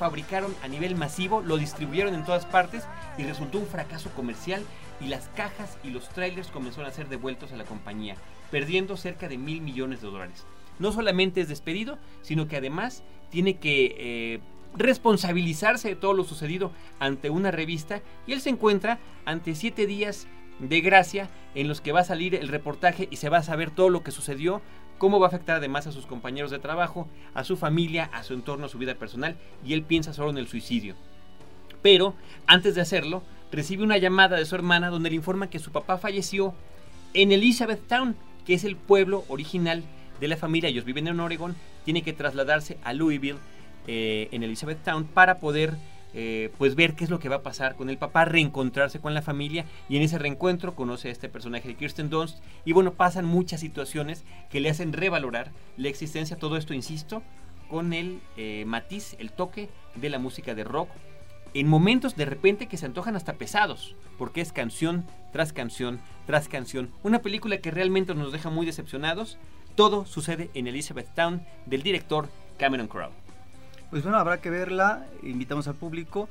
fabricaron 0.00 0.56
a 0.62 0.68
nivel 0.68 0.96
masivo, 0.96 1.42
lo 1.42 1.58
distribuyeron 1.58 2.14
en 2.14 2.24
todas 2.24 2.46
partes 2.46 2.84
y 3.18 3.24
resultó 3.24 3.58
un 3.58 3.66
fracaso 3.66 4.08
comercial 4.16 4.64
y 4.98 5.08
las 5.08 5.28
cajas 5.36 5.76
y 5.84 5.90
los 5.90 6.08
trailers 6.08 6.48
comenzaron 6.48 6.88
a 6.88 6.94
ser 6.94 7.10
devueltos 7.10 7.52
a 7.52 7.56
la 7.58 7.64
compañía, 7.64 8.16
perdiendo 8.50 8.96
cerca 8.96 9.28
de 9.28 9.36
mil 9.36 9.60
millones 9.60 10.00
de 10.00 10.08
dólares. 10.08 10.46
No 10.78 10.90
solamente 10.90 11.42
es 11.42 11.48
despedido, 11.48 11.98
sino 12.22 12.48
que 12.48 12.56
además 12.56 13.02
tiene 13.28 13.58
que 13.58 13.94
eh, 13.98 14.40
responsabilizarse 14.74 15.88
de 15.88 15.96
todo 15.96 16.14
lo 16.14 16.24
sucedido 16.24 16.72
ante 16.98 17.28
una 17.28 17.50
revista 17.50 18.00
y 18.26 18.32
él 18.32 18.40
se 18.40 18.48
encuentra 18.48 19.00
ante 19.26 19.54
siete 19.54 19.86
días 19.86 20.26
de 20.60 20.80
gracia 20.80 21.28
en 21.54 21.68
los 21.68 21.82
que 21.82 21.92
va 21.92 22.00
a 22.00 22.04
salir 22.04 22.34
el 22.34 22.48
reportaje 22.48 23.06
y 23.10 23.16
se 23.16 23.28
va 23.28 23.38
a 23.38 23.42
saber 23.42 23.70
todo 23.70 23.90
lo 23.90 24.02
que 24.02 24.12
sucedió, 24.12 24.62
cómo 25.00 25.18
va 25.18 25.26
a 25.26 25.28
afectar 25.28 25.56
además 25.56 25.86
a 25.86 25.92
sus 25.92 26.04
compañeros 26.04 26.50
de 26.50 26.58
trabajo, 26.58 27.08
a 27.32 27.42
su 27.42 27.56
familia, 27.56 28.10
a 28.12 28.22
su 28.22 28.34
entorno, 28.34 28.66
a 28.66 28.68
su 28.68 28.76
vida 28.76 28.94
personal 28.94 29.34
y 29.64 29.72
él 29.72 29.82
piensa 29.82 30.12
solo 30.12 30.28
en 30.28 30.36
el 30.36 30.46
suicidio. 30.46 30.94
Pero 31.80 32.14
antes 32.46 32.74
de 32.74 32.82
hacerlo, 32.82 33.22
recibe 33.50 33.82
una 33.82 33.96
llamada 33.96 34.36
de 34.36 34.44
su 34.44 34.54
hermana 34.54 34.90
donde 34.90 35.08
le 35.08 35.16
informa 35.16 35.48
que 35.48 35.58
su 35.58 35.72
papá 35.72 35.96
falleció 35.96 36.54
en 37.14 37.32
Elizabethtown, 37.32 38.14
que 38.44 38.52
es 38.52 38.64
el 38.64 38.76
pueblo 38.76 39.24
original 39.28 39.84
de 40.20 40.28
la 40.28 40.36
familia. 40.36 40.68
Ellos 40.68 40.84
viven 40.84 41.08
en 41.08 41.18
Oregon, 41.18 41.56
tiene 41.86 42.02
que 42.02 42.12
trasladarse 42.12 42.76
a 42.84 42.92
Louisville 42.92 43.38
eh, 43.86 44.28
en 44.32 44.42
Elizabethtown 44.42 45.04
para 45.04 45.38
poder 45.38 45.78
eh, 46.14 46.50
pues 46.58 46.74
ver 46.74 46.94
qué 46.94 47.04
es 47.04 47.10
lo 47.10 47.18
que 47.18 47.28
va 47.28 47.36
a 47.36 47.42
pasar 47.42 47.76
con 47.76 47.90
el 47.90 47.98
papá, 47.98 48.24
reencontrarse 48.24 49.00
con 49.00 49.14
la 49.14 49.22
familia 49.22 49.64
y 49.88 49.96
en 49.96 50.02
ese 50.02 50.18
reencuentro 50.18 50.74
conoce 50.74 51.08
a 51.08 51.12
este 51.12 51.28
personaje 51.28 51.68
de 51.68 51.74
Kirsten 51.74 52.10
Dunst 52.10 52.38
y 52.64 52.72
bueno, 52.72 52.94
pasan 52.94 53.24
muchas 53.24 53.60
situaciones 53.60 54.24
que 54.50 54.60
le 54.60 54.70
hacen 54.70 54.92
revalorar 54.92 55.50
la 55.76 55.88
existencia, 55.88 56.36
todo 56.36 56.56
esto, 56.56 56.74
insisto, 56.74 57.22
con 57.68 57.92
el 57.92 58.20
eh, 58.36 58.64
matiz, 58.66 59.16
el 59.18 59.30
toque 59.30 59.68
de 59.94 60.10
la 60.10 60.18
música 60.18 60.54
de 60.54 60.64
rock 60.64 60.90
en 61.54 61.68
momentos 61.68 62.16
de 62.16 62.24
repente 62.24 62.66
que 62.66 62.76
se 62.76 62.86
antojan 62.86 63.16
hasta 63.16 63.34
pesados, 63.34 63.96
porque 64.18 64.40
es 64.40 64.52
canción 64.52 65.04
tras 65.32 65.52
canción 65.52 66.00
tras 66.26 66.48
canción, 66.48 66.90
una 67.02 67.22
película 67.22 67.58
que 67.58 67.72
realmente 67.72 68.14
nos 68.14 68.32
deja 68.32 68.50
muy 68.50 68.64
decepcionados, 68.64 69.36
todo 69.74 70.06
sucede 70.06 70.50
en 70.54 70.68
Elizabethtown 70.68 71.44
del 71.66 71.82
director 71.82 72.28
Cameron 72.56 72.86
Crowe. 72.86 73.29
Pues 73.90 74.04
bueno, 74.04 74.18
habrá 74.18 74.40
que 74.40 74.50
verla, 74.50 75.06
invitamos 75.22 75.68
al 75.68 75.74
público. 75.74 76.28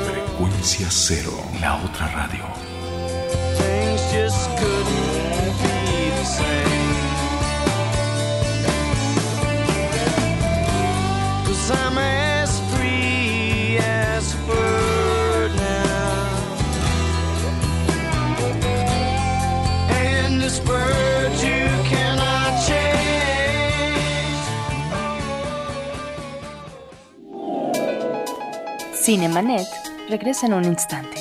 Frecuencia 0.05 0.87
cero, 0.89 1.31
la 1.61 1.77
otra 1.77 2.07
radio. 2.11 2.43
Cinemanet 29.09 29.65
regresa 30.07 30.45
en 30.45 30.53
un 30.53 30.65
instante. 30.65 31.17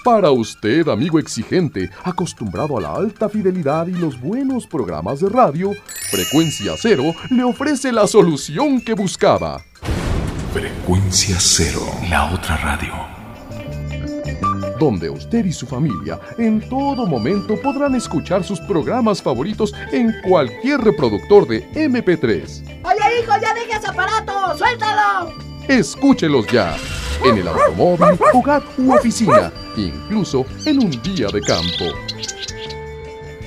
Para 0.04 0.30
usted, 0.30 0.88
amigo 0.88 1.18
exigente, 1.18 1.90
acostumbrado 2.04 2.78
a 2.78 2.80
la 2.80 2.94
alta 2.94 3.28
fidelidad 3.28 3.86
y 3.86 3.92
los 3.92 4.20
buenos 4.20 4.66
programas 4.66 5.20
de 5.20 5.28
radio, 5.28 5.72
Frecuencia 6.10 6.72
Cero 6.78 7.14
le 7.30 7.42
ofrece 7.42 7.92
la 7.92 8.06
solución 8.06 8.80
que 8.80 8.94
buscaba. 8.94 9.60
Frecuencia 10.52 11.36
Cero, 11.38 11.82
la 12.08 12.32
otra 12.32 12.56
radio. 12.56 12.94
Donde 14.78 15.10
usted 15.10 15.44
y 15.44 15.52
su 15.52 15.66
familia 15.66 16.18
en 16.38 16.66
todo 16.68 17.06
momento 17.06 17.60
podrán 17.60 17.94
escuchar 17.94 18.42
sus 18.42 18.58
programas 18.60 19.22
favoritos 19.22 19.74
en 19.92 20.10
cualquier 20.22 20.80
reproductor 20.80 21.46
de 21.46 21.70
MP3. 21.72 22.82
Oye, 22.84 23.22
hijo, 23.22 23.32
ya 23.40 23.52
deje 23.52 23.76
ese 23.76 23.88
aparato, 23.88 24.56
suéltalo. 24.56 25.49
Escúchelos 25.70 26.48
ya 26.48 26.76
en 27.24 27.38
el 27.38 27.46
automóvil, 27.46 28.18
hogar 28.34 28.60
u 28.76 28.92
oficina, 28.92 29.52
incluso 29.76 30.44
en 30.66 30.82
un 30.82 30.90
día 31.00 31.28
de 31.28 31.40
campo. 31.40 31.84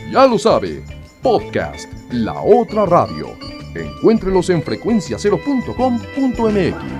Ya 0.09 0.25
lo 0.25 0.39
sabe, 0.39 0.81
podcast 1.21 1.91
La 2.11 2.41
Otra 2.41 2.85
Radio. 2.85 3.27
Encuéntrelos 3.75 4.49
en 4.51 4.63
frecuenciacero.com.mx. 4.63 5.75
Hijo, 6.47 6.93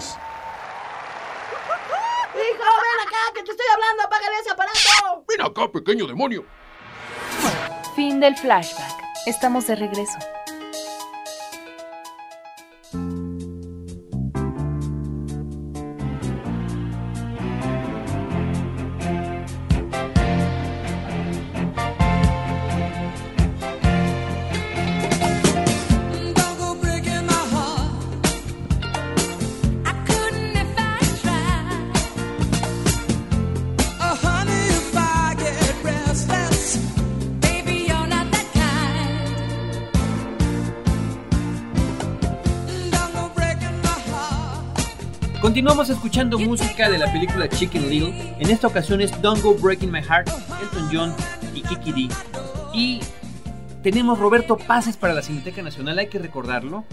ven 2.35 2.99
acá, 3.01 3.23
que 3.33 3.43
te 3.43 3.51
estoy 3.51 3.67
hablando, 3.73 4.03
apágale 4.03 4.35
ese 4.41 4.51
aparato. 4.51 5.23
Ven 5.29 5.41
acá, 5.41 5.71
pequeño 5.71 6.05
demonio. 6.05 6.43
Fin 7.95 8.19
del 8.19 8.35
flashback. 8.35 9.01
Estamos 9.25 9.67
de 9.67 9.75
regreso. 9.77 10.19
Continuamos 45.63 45.91
escuchando 45.91 46.37
música 46.39 46.89
de 46.89 46.97
la 46.97 47.09
película 47.09 47.47
Chicken 47.47 47.89
Little. 47.89 48.35
En 48.37 48.49
esta 48.49 48.67
ocasión 48.67 48.99
es 48.99 49.21
Don't 49.21 49.41
Go 49.41 49.53
Breaking 49.53 49.89
My 49.89 50.01
Heart, 50.01 50.27
Elton 50.61 50.89
John 50.91 51.15
y 51.55 51.61
Kiki 51.61 51.93
D. 51.93 52.09
Y 52.73 52.99
tenemos 53.81 54.19
Roberto 54.19 54.57
pases 54.57 54.97
para 54.97 55.13
la 55.13 55.21
Cineteca 55.21 55.61
Nacional, 55.61 55.99
hay 55.99 56.07
que 56.07 56.19
recordarlo. 56.19 56.83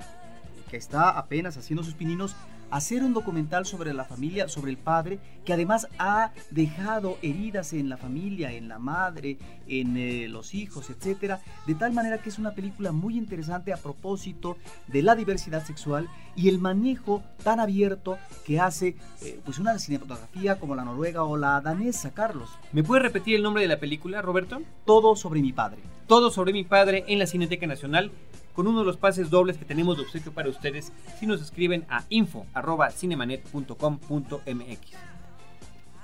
que 0.69 0.77
está 0.77 1.09
apenas 1.09 1.57
haciendo 1.57 1.83
sus 1.83 1.95
pininos, 1.95 2.35
hacer 2.71 3.03
un 3.03 3.13
documental 3.13 3.65
sobre 3.65 3.93
la 3.93 4.05
familia, 4.05 4.47
sobre 4.47 4.71
el 4.71 4.77
padre, 4.77 5.19
que 5.45 5.53
además 5.53 5.87
ha 5.99 6.31
dejado 6.49 7.17
heridas 7.21 7.73
en 7.73 7.89
la 7.89 7.97
familia, 7.97 8.51
en 8.53 8.67
la 8.67 8.79
madre, 8.79 9.37
en 9.67 9.97
eh, 9.97 10.27
los 10.27 10.53
hijos, 10.53 10.89
etcétera, 10.89 11.41
de 11.67 11.75
tal 11.75 11.93
manera 11.93 12.19
que 12.19 12.29
es 12.29 12.39
una 12.39 12.51
película 12.51 12.91
muy 12.91 13.17
interesante 13.17 13.73
a 13.73 13.77
propósito 13.77 14.57
de 14.87 15.03
la 15.03 15.15
diversidad 15.15 15.65
sexual 15.65 16.09
y 16.35 16.49
el 16.49 16.59
manejo 16.59 17.21
tan 17.43 17.59
abierto 17.59 18.17
que 18.45 18.59
hace 18.59 18.95
eh, 19.21 19.39
pues 19.43 19.59
una 19.59 19.77
cinematografía 19.77 20.59
como 20.59 20.75
la 20.75 20.85
noruega 20.85 21.23
o 21.23 21.37
la 21.37 21.59
danesa, 21.61 22.11
Carlos. 22.11 22.49
¿Me 22.71 22.83
puede 22.83 23.01
repetir 23.01 23.35
el 23.35 23.43
nombre 23.43 23.63
de 23.63 23.69
la 23.69 23.79
película, 23.79 24.21
Roberto? 24.21 24.61
Todo 24.85 25.15
sobre 25.15 25.41
mi 25.41 25.51
padre. 25.51 25.79
Todo 26.07 26.31
sobre 26.31 26.53
mi 26.53 26.63
padre 26.63 27.03
en 27.07 27.19
la 27.19 27.27
Cineteca 27.27 27.67
Nacional 27.67 28.11
con 28.53 28.67
uno 28.67 28.79
de 28.79 28.85
los 28.85 28.97
pases 28.97 29.29
dobles 29.29 29.57
que 29.57 29.65
tenemos 29.65 29.97
de 29.97 30.03
obsequio 30.03 30.33
para 30.33 30.49
ustedes 30.49 30.91
si 31.19 31.27
nos 31.27 31.41
escriben 31.41 31.85
a 31.89 32.03
info.cinemanet.com.mx. 32.09 34.79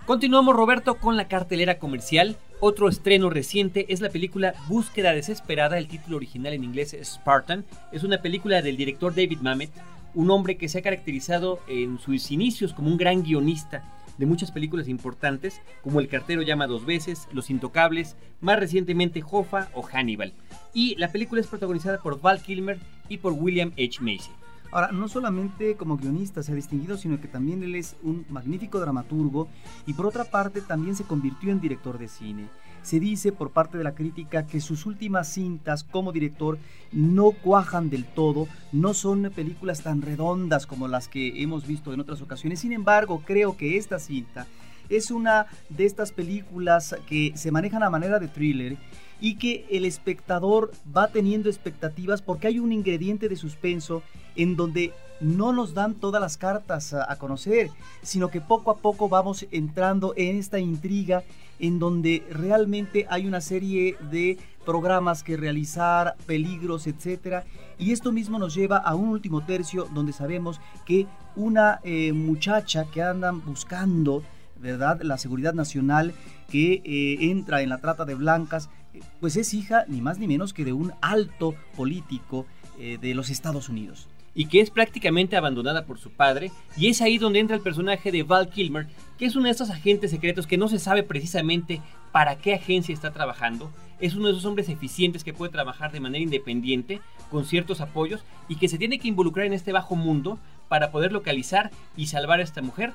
Continuamos, 0.05 0.55
Roberto, 0.55 0.95
con 0.95 1.17
la 1.17 1.27
cartelera 1.27 1.79
comercial. 1.79 2.37
Otro 2.61 2.87
estreno 2.87 3.29
reciente 3.29 3.87
es 3.89 3.99
la 3.99 4.09
película 4.09 4.53
Búsqueda 4.67 5.11
Desesperada. 5.11 5.77
El 5.77 5.89
título 5.89 6.15
original 6.15 6.53
en 6.53 6.63
inglés 6.63 6.93
es 6.93 7.15
Spartan. 7.15 7.65
Es 7.91 8.03
una 8.03 8.21
película 8.21 8.61
del 8.61 8.77
director 8.77 9.13
David 9.13 9.39
Mamet, 9.41 9.71
un 10.15 10.31
hombre 10.31 10.55
que 10.55 10.69
se 10.69 10.79
ha 10.79 10.81
caracterizado 10.81 11.59
en 11.67 11.99
sus 11.99 12.31
inicios 12.31 12.73
como 12.73 12.89
un 12.89 12.97
gran 12.97 13.21
guionista 13.21 13.83
de 14.17 14.25
muchas 14.25 14.51
películas 14.51 14.87
importantes, 14.87 15.61
como 15.83 15.99
El 15.99 16.07
cartero 16.07 16.41
llama 16.41 16.67
dos 16.67 16.85
veces, 16.85 17.27
Los 17.31 17.49
Intocables, 17.49 18.15
más 18.41 18.59
recientemente 18.59 19.23
Hoffa 19.29 19.69
o 19.73 19.81
Hannibal. 19.81 20.33
Y 20.73 20.95
la 20.95 21.11
película 21.11 21.41
es 21.41 21.47
protagonizada 21.47 21.99
por 21.99 22.21
Val 22.21 22.41
Kilmer 22.41 22.79
y 23.09 23.17
por 23.17 23.33
William 23.33 23.71
H. 23.73 23.99
Macy. 24.01 24.31
Ahora, 24.71 24.91
no 24.91 25.07
solamente 25.07 25.75
como 25.75 25.97
guionista 25.97 26.43
se 26.43 26.51
ha 26.51 26.55
distinguido, 26.55 26.97
sino 26.97 27.21
que 27.21 27.27
también 27.27 27.63
él 27.63 27.75
es 27.75 27.95
un 28.03 28.25
magnífico 28.29 28.79
dramaturgo 28.79 29.47
y 29.85 29.93
por 29.93 30.05
otra 30.05 30.25
parte 30.25 30.61
también 30.61 30.95
se 30.95 31.05
convirtió 31.05 31.51
en 31.51 31.61
director 31.61 31.97
de 31.97 32.07
cine. 32.07 32.49
Se 32.87 33.01
dice 33.01 33.33
por 33.33 33.51
parte 33.51 33.77
de 33.77 33.83
la 33.83 33.95
crítica 33.95 34.47
que 34.47 34.61
sus 34.61 34.85
últimas 34.85 35.27
cintas 35.27 35.83
como 35.83 36.13
director 36.13 36.57
no 36.93 37.31
cuajan 37.31 37.89
del 37.89 38.05
todo, 38.05 38.47
no 38.71 38.93
son 38.93 39.29
películas 39.35 39.83
tan 39.83 40.01
redondas 40.01 40.65
como 40.65 40.87
las 40.87 41.09
que 41.09 41.43
hemos 41.43 41.67
visto 41.67 41.91
en 41.91 41.99
otras 41.99 42.21
ocasiones. 42.21 42.61
Sin 42.61 42.71
embargo, 42.71 43.23
creo 43.25 43.57
que 43.57 43.75
esta 43.75 43.99
cinta 43.99 44.47
es 44.87 45.11
una 45.11 45.47
de 45.67 45.85
estas 45.85 46.13
películas 46.13 46.95
que 47.07 47.33
se 47.35 47.51
manejan 47.51 47.83
a 47.83 47.89
manera 47.89 48.19
de 48.19 48.29
thriller 48.29 48.77
y 49.19 49.35
que 49.35 49.65
el 49.69 49.83
espectador 49.83 50.71
va 50.95 51.09
teniendo 51.09 51.49
expectativas 51.49 52.21
porque 52.21 52.47
hay 52.47 52.59
un 52.59 52.71
ingrediente 52.71 53.27
de 53.27 53.35
suspenso 53.35 54.01
en 54.37 54.55
donde 54.55 54.93
no 55.19 55.53
nos 55.53 55.73
dan 55.73 55.95
todas 55.95 56.21
las 56.21 56.37
cartas 56.37 56.93
a, 56.93 57.15
conocer, 57.17 57.69
sino 58.01 58.29
que 58.29 58.41
poco 58.41 58.71
a 58.71 58.77
poco 58.77 59.09
vamos 59.09 59.45
entrando 59.51 60.13
en 60.15 60.37
esta 60.37 60.59
intriga 60.59 61.23
en 61.59 61.79
donde 61.79 62.23
realmente 62.29 63.07
hay 63.09 63.25
una 63.25 63.41
serie 63.41 63.97
de 64.11 64.37
programas 64.65 65.23
que 65.23 65.37
realizar, 65.37 66.15
peligros, 66.25 66.87
etcétera, 66.87 67.45
y 67.79 67.91
esto 67.91 68.11
mismo 68.11 68.37
nos 68.37 68.53
lleva 68.53 68.77
a 68.77 68.95
un 68.95 69.09
último 69.09 69.41
tercio 69.41 69.87
donde 69.93 70.13
sabemos 70.13 70.59
que 70.85 71.07
una 71.35 71.79
eh, 71.83 72.11
muchacha 72.13 72.85
que 72.85 73.01
andan 73.01 73.43
buscando, 73.43 74.23
¿verdad? 74.59 75.01
La 75.01 75.17
seguridad 75.17 75.53
nacional 75.53 76.13
que 76.49 76.81
eh, 76.83 77.29
entra 77.31 77.61
en 77.61 77.69
la 77.69 77.79
trata 77.79 78.05
de 78.05 78.15
blancas, 78.15 78.69
eh, 78.93 78.99
pues 79.19 79.35
es 79.37 79.53
hija 79.53 79.85
ni 79.87 80.01
más 80.01 80.19
ni 80.19 80.27
menos 80.27 80.53
que 80.53 80.65
de 80.65 80.73
un 80.73 80.93
alto 81.01 81.55
político 81.75 82.45
de 82.77 83.15
los 83.15 83.31
Estados 83.31 83.69
Unidos 83.69 84.07
y 84.37 84.45
que 84.45 84.61
es 84.61 84.69
prácticamente 84.69 85.35
abandonada 85.35 85.85
por 85.85 85.97
su 85.97 86.11
padre, 86.11 86.51
y 86.77 86.89
es 86.89 87.01
ahí 87.01 87.17
donde 87.17 87.39
entra 87.39 87.55
el 87.55 87.63
personaje 87.63 88.11
de 88.11 88.21
Val 88.21 88.49
Kilmer, 88.49 88.85
que 89.17 89.25
es 89.25 89.35
uno 89.35 89.45
de 89.45 89.51
esos 89.51 89.71
agentes 89.71 90.11
secretos 90.11 90.45
que 90.45 90.59
no 90.59 90.67
se 90.67 90.77
sabe 90.77 91.01
precisamente 91.01 91.81
para 92.11 92.37
qué 92.37 92.53
agencia 92.53 92.93
está 92.93 93.11
trabajando, 93.11 93.71
es 93.99 94.13
uno 94.13 94.27
de 94.27 94.33
esos 94.33 94.45
hombres 94.45 94.69
eficientes 94.69 95.23
que 95.23 95.33
puede 95.33 95.51
trabajar 95.51 95.91
de 95.91 96.01
manera 96.01 96.23
independiente, 96.23 97.01
con 97.31 97.45
ciertos 97.45 97.81
apoyos, 97.81 98.21
y 98.47 98.57
que 98.57 98.69
se 98.69 98.77
tiene 98.77 98.99
que 98.99 99.07
involucrar 99.07 99.47
en 99.47 99.53
este 99.53 99.71
bajo 99.71 99.95
mundo 99.95 100.37
para 100.67 100.91
poder 100.91 101.11
localizar 101.11 101.71
y 101.97 102.05
salvar 102.05 102.39
a 102.39 102.43
esta 102.43 102.61
mujer, 102.61 102.93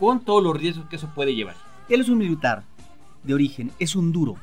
con 0.00 0.24
todos 0.24 0.42
los 0.42 0.56
riesgos 0.56 0.88
que 0.88 0.96
eso 0.96 1.12
puede 1.14 1.36
llevar. 1.36 1.54
Él 1.88 2.00
es 2.00 2.08
un 2.08 2.18
militar 2.18 2.64
de 3.22 3.34
origen, 3.34 3.70
es 3.78 3.94
un 3.94 4.10
duro, 4.10 4.38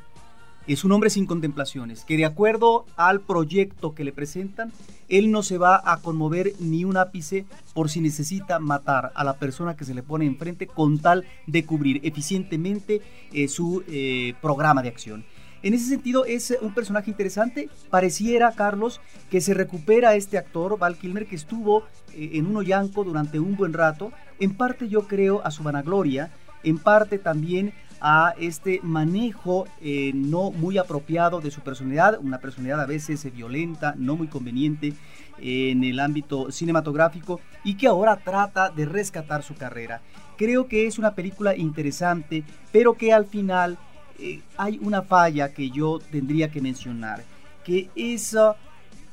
es 0.67 0.83
un 0.83 0.91
hombre 0.91 1.09
sin 1.09 1.25
contemplaciones, 1.25 2.03
que 2.03 2.17
de 2.17 2.25
acuerdo 2.25 2.85
al 2.95 3.21
proyecto 3.21 3.95
que 3.95 4.03
le 4.03 4.11
presentan, 4.11 4.71
él 5.07 5.31
no 5.31 5.43
se 5.43 5.57
va 5.57 5.81
a 5.83 6.01
conmover 6.01 6.53
ni 6.59 6.83
un 6.83 6.97
ápice 6.97 7.45
por 7.73 7.89
si 7.89 8.01
necesita 8.01 8.59
matar 8.59 9.11
a 9.15 9.23
la 9.23 9.37
persona 9.37 9.75
que 9.77 9.85
se 9.85 9.93
le 9.93 10.03
pone 10.03 10.25
enfrente 10.25 10.67
con 10.67 10.99
tal 10.99 11.25
de 11.45 11.65
cubrir 11.65 12.01
eficientemente 12.03 13.01
eh, 13.31 13.47
su 13.47 13.83
eh, 13.87 14.33
programa 14.41 14.81
de 14.83 14.89
acción. 14.89 15.25
En 15.63 15.73
ese 15.73 15.85
sentido 15.85 16.25
es 16.25 16.55
un 16.61 16.73
personaje 16.73 17.09
interesante. 17.09 17.69
Pareciera, 17.89 18.51
Carlos, 18.51 19.01
que 19.29 19.41
se 19.41 19.53
recupera 19.53 20.15
este 20.15 20.37
actor, 20.37 20.77
Val 20.77 20.97
Kilmer, 20.97 21.25
que 21.25 21.35
estuvo 21.35 21.83
eh, 22.13 22.31
en 22.33 22.45
un 22.45 22.57
Ollanco 22.57 23.03
durante 23.03 23.39
un 23.39 23.55
buen 23.55 23.73
rato. 23.73 24.11
En 24.39 24.55
parte 24.55 24.87
yo 24.87 25.07
creo 25.07 25.41
a 25.43 25.51
su 25.51 25.63
vanagloria, 25.63 26.31
en 26.63 26.77
parte 26.77 27.17
también 27.17 27.73
a 28.01 28.33
este 28.39 28.79
manejo 28.83 29.67
eh, 29.81 30.11
no 30.13 30.51
muy 30.51 30.77
apropiado 30.77 31.41
de 31.41 31.51
su 31.51 31.61
personalidad, 31.61 32.19
una 32.21 32.39
personalidad 32.39 32.81
a 32.81 32.85
veces 32.85 33.31
violenta, 33.33 33.95
no 33.97 34.15
muy 34.15 34.27
conveniente 34.27 34.93
en 35.39 35.83
el 35.83 35.99
ámbito 35.99 36.51
cinematográfico 36.51 37.39
y 37.63 37.75
que 37.75 37.87
ahora 37.87 38.17
trata 38.17 38.69
de 38.69 38.85
rescatar 38.85 39.43
su 39.43 39.55
carrera. 39.55 40.01
Creo 40.37 40.67
que 40.67 40.87
es 40.87 40.99
una 40.99 41.15
película 41.15 41.55
interesante, 41.55 42.43
pero 42.71 42.93
que 42.95 43.13
al 43.13 43.25
final 43.25 43.77
eh, 44.19 44.41
hay 44.57 44.79
una 44.81 45.01
falla 45.01 45.53
que 45.53 45.69
yo 45.69 45.99
tendría 45.99 46.49
que 46.49 46.61
mencionar, 46.61 47.23
que 47.63 47.89
es 47.95 48.35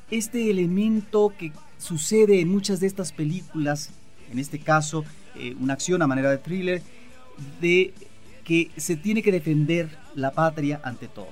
este 0.09 0.49
elemento 0.49 1.33
que 1.37 1.51
sucede 1.77 2.39
en 2.39 2.49
muchas 2.49 2.79
de 2.79 2.87
estas 2.87 3.11
películas, 3.11 3.91
en 4.31 4.39
este 4.39 4.59
caso 4.59 5.03
eh, 5.35 5.55
una 5.59 5.73
acción 5.73 6.01
a 6.01 6.07
manera 6.07 6.31
de 6.31 6.37
thriller, 6.37 6.81
de 7.59 7.93
que 8.45 8.71
se 8.77 8.95
tiene 8.95 9.21
que 9.21 9.33
defender 9.33 9.89
la 10.13 10.31
patria 10.31 10.79
ante 10.83 11.09
todo. 11.09 11.27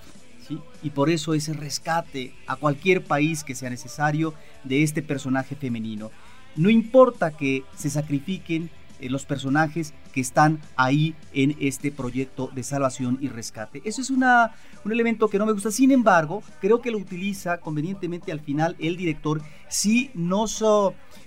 Y 0.82 0.90
por 0.90 1.10
eso 1.10 1.34
ese 1.34 1.54
rescate 1.54 2.34
a 2.48 2.58
cualquier 2.58 3.04
país 3.04 3.46
que 3.46 3.56
sea 3.56 3.70
necesario 3.70 4.34
de 4.66 4.84
este 4.84 5.02
personaje 5.02 5.56
femenino. 5.56 6.12
No 6.58 6.70
importa 6.70 7.32
que 7.32 7.64
se 7.76 7.90
sacrifiquen 7.90 8.70
eh, 9.04 9.10
los 9.10 9.26
personajes 9.26 9.94
que 10.14 10.22
están 10.22 10.60
ahí 10.78 11.14
en 11.34 11.56
este 11.60 11.92
proyecto 11.92 12.50
de 12.56 12.64
salvación 12.64 13.18
y 13.20 13.28
rescate. 13.28 13.82
Eso 13.84 14.02
es 14.02 14.10
una, 14.10 14.52
un 14.86 14.92
elemento 14.94 15.28
que 15.28 15.38
no 15.38 15.46
me 15.46 15.52
gusta. 15.52 15.72
Sin 15.72 15.92
embargo, 15.92 16.42
creo 16.62 16.82
que 16.82 16.92
lo 16.92 16.98
utiliza 16.98 17.58
convenientemente 17.58 18.32
al 18.32 18.40
final 18.40 18.78
el 18.80 18.96
director 18.96 19.42
si 19.68 20.10
nos, 20.14 20.64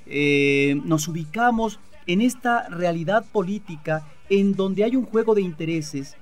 eh, 0.07 0.81
nos 0.85 1.07
ubicamos 1.09 1.79
en 2.07 2.23
esta 2.23 2.69
realidad 2.69 3.27
política 3.31 4.07
en 4.31 4.55
donde 4.55 4.85
hay 4.85 4.97
un 4.97 5.05
juego 5.05 5.35
de 5.35 5.43
intereses 5.43 6.17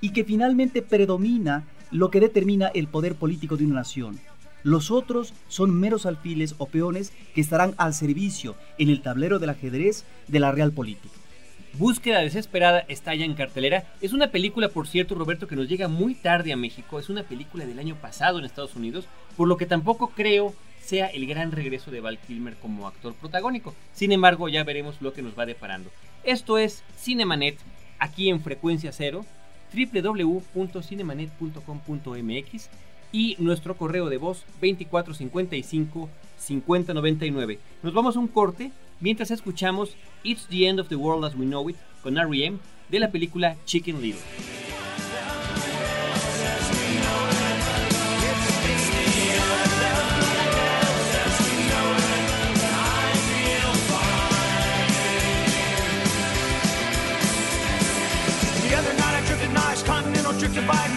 y 0.00 0.10
que 0.10 0.24
finalmente 0.24 0.80
predomina 0.82 1.64
lo 1.90 2.10
que 2.10 2.20
determina 2.20 2.68
el 2.68 2.88
poder 2.88 3.16
político 3.16 3.56
de 3.56 3.64
una 3.64 3.76
nación. 3.76 4.20
Los 4.64 4.90
otros 4.90 5.32
son 5.48 5.78
meros 5.78 6.06
alfiles 6.06 6.54
o 6.56 6.66
peones 6.66 7.12
que 7.34 7.42
estarán 7.42 7.74
al 7.76 7.92
servicio 7.92 8.56
en 8.78 8.88
el 8.88 9.02
tablero 9.02 9.38
del 9.38 9.50
ajedrez 9.50 10.06
de 10.26 10.40
la 10.40 10.52
real 10.52 10.72
política. 10.72 11.14
Búsqueda 11.74 12.20
desesperada 12.20 12.82
está 12.88 13.14
ya 13.14 13.26
en 13.26 13.34
cartelera. 13.34 13.84
Es 14.00 14.14
una 14.14 14.28
película, 14.28 14.70
por 14.70 14.86
cierto, 14.86 15.16
Roberto, 15.16 15.48
que 15.48 15.56
nos 15.56 15.68
llega 15.68 15.88
muy 15.88 16.14
tarde 16.14 16.50
a 16.52 16.56
México. 16.56 16.98
Es 16.98 17.10
una 17.10 17.24
película 17.24 17.66
del 17.66 17.78
año 17.78 17.96
pasado 17.96 18.38
en 18.38 18.46
Estados 18.46 18.74
Unidos, 18.74 19.04
por 19.36 19.48
lo 19.48 19.58
que 19.58 19.66
tampoco 19.66 20.08
creo 20.08 20.54
sea 20.80 21.08
el 21.08 21.26
gran 21.26 21.52
regreso 21.52 21.90
de 21.90 22.00
Val 22.00 22.18
Kilmer 22.18 22.54
como 22.54 22.88
actor 22.88 23.12
protagónico. 23.14 23.74
Sin 23.92 24.12
embargo, 24.12 24.48
ya 24.48 24.64
veremos 24.64 25.02
lo 25.02 25.12
que 25.12 25.20
nos 25.20 25.38
va 25.38 25.44
deparando. 25.44 25.90
Esto 26.22 26.56
es 26.56 26.82
Cinemanet, 26.96 27.58
aquí 27.98 28.30
en 28.30 28.40
frecuencia 28.40 28.92
cero, 28.92 29.26
www.cinemanet.com.mx 29.74 32.70
y 33.14 33.36
nuestro 33.38 33.76
correo 33.76 34.08
de 34.08 34.18
voz 34.18 34.44
2455 34.60 36.10
5099. 36.36 37.60
Nos 37.84 37.94
vamos 37.94 38.16
a 38.16 38.18
un 38.18 38.26
corte 38.26 38.72
mientras 38.98 39.30
escuchamos 39.30 39.94
It's 40.24 40.48
the 40.48 40.66
End 40.66 40.80
of 40.80 40.88
the 40.88 40.96
World 40.96 41.24
as 41.24 41.36
We 41.36 41.46
Know 41.46 41.70
It 41.70 41.76
con 42.02 42.18
R.E.M. 42.18 42.58
de 42.88 42.98
la 42.98 43.12
película 43.12 43.56
Chicken 43.66 44.02
Little. 44.02 44.20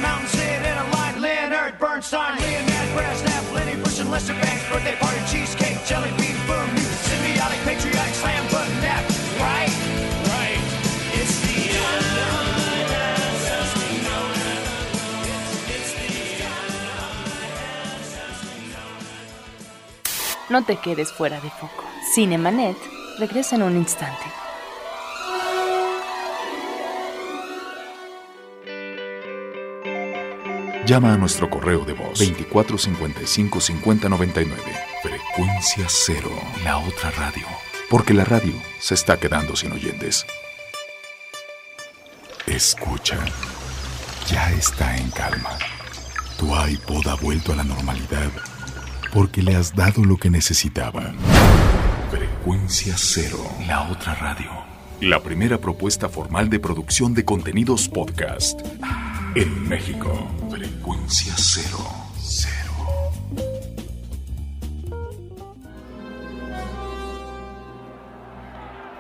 Mountains 0.02 0.37
Einstein, 1.76 2.40
Leonard, 2.40 2.90
Brezhnev, 2.96 3.54
Lenny 3.54 3.76
Bush, 3.82 4.00
and 4.00 4.10
Lester 4.10 4.34
Banks, 4.34 4.64
birthday 4.70 4.96
party, 4.96 5.20
cheesecake, 5.30 5.84
jelly 5.86 6.10
bean, 6.18 6.38
boom, 6.48 6.70
symbiotic, 7.04 7.62
patriotic, 7.66 8.14
slam 8.14 8.46
button 8.46 8.82
nap, 8.82 9.04
right? 9.38 9.70
Right. 10.32 10.62
It's 11.14 11.42
the 11.42 11.58
No 20.50 20.64
te 20.64 20.78
quedes 20.78 21.12
fuera 21.12 21.42
de 21.42 21.50
foco. 21.50 21.84
Cinemanet 22.14 22.78
regresa 23.20 23.56
en 23.56 23.64
un 23.64 23.76
instante. 23.76 24.37
Llama 30.88 31.14
a 31.14 31.18
nuestro 31.18 31.50
correo 31.50 31.84
de 31.84 31.92
voz 31.92 32.18
2455 32.18 33.60
5099. 33.60 34.62
Frecuencia 35.04 35.86
cero. 35.90 36.30
La 36.64 36.78
otra 36.78 37.12
radio. 37.12 37.46
Porque 37.90 38.14
la 38.14 38.24
radio 38.24 38.54
se 38.80 38.94
está 38.94 39.20
quedando 39.20 39.58
sin 39.58 39.74
oyentes. 39.74 40.26
Escucha. 42.46 43.20
Ya 44.30 44.50
está 44.54 44.96
en 44.96 45.10
calma. 45.10 45.58
Tu 46.40 46.46
iPod 46.56 47.06
ha 47.10 47.16
vuelto 47.16 47.52
a 47.52 47.58
la 47.58 47.66
normalidad 47.66 48.32
porque 49.14 49.42
le 49.42 49.56
has 49.58 49.76
dado 49.76 50.06
lo 50.06 50.16
que 50.16 50.30
necesitaba. 50.30 51.14
Frecuencia 52.12 52.94
cero. 52.96 53.40
La 53.68 53.90
otra 53.90 54.16
radio. 54.16 54.52
La 55.02 55.22
primera 55.22 55.58
propuesta 55.58 56.08
formal 56.08 56.50
de 56.50 56.62
producción 56.62 57.14
de 57.14 57.26
contenidos 57.26 57.90
podcast 57.90 58.62
en 59.40 59.70
México. 59.70 60.28
Frecuencia 60.50 61.34
cero. 61.38 61.78
Cero. 62.18 62.74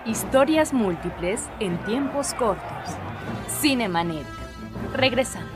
Historias 0.05 0.73
múltiples 0.73 1.41
en 1.59 1.83
tiempos 1.85 2.35
cortos. 2.35 2.63
Cinemanet. 3.61 4.25
Regresamos. 4.93 5.49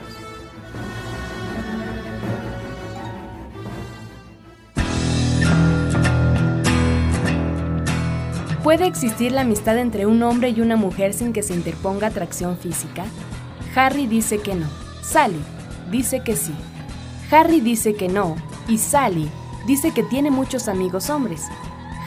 ¿Puede 8.63 8.87
existir 8.87 9.31
la 9.31 9.41
amistad 9.41 9.77
entre 9.77 10.07
un 10.07 10.23
hombre 10.23 10.49
y 10.49 10.61
una 10.61 10.75
mujer 10.75 11.13
sin 11.13 11.33
que 11.33 11.43
se 11.43 11.53
interponga 11.53 12.07
atracción 12.07 12.57
física? 12.57 13.05
Harry 13.73 14.05
dice 14.05 14.39
que 14.39 14.53
no. 14.53 14.67
Sally 15.01 15.41
dice 15.89 16.21
que 16.21 16.35
sí. 16.35 16.53
Harry 17.31 17.61
dice 17.61 17.95
que 17.95 18.09
no. 18.09 18.35
Y 18.67 18.77
Sally 18.77 19.29
dice 19.65 19.91
que 19.91 20.03
tiene 20.03 20.29
muchos 20.29 20.67
amigos 20.67 21.09
hombres. 21.09 21.43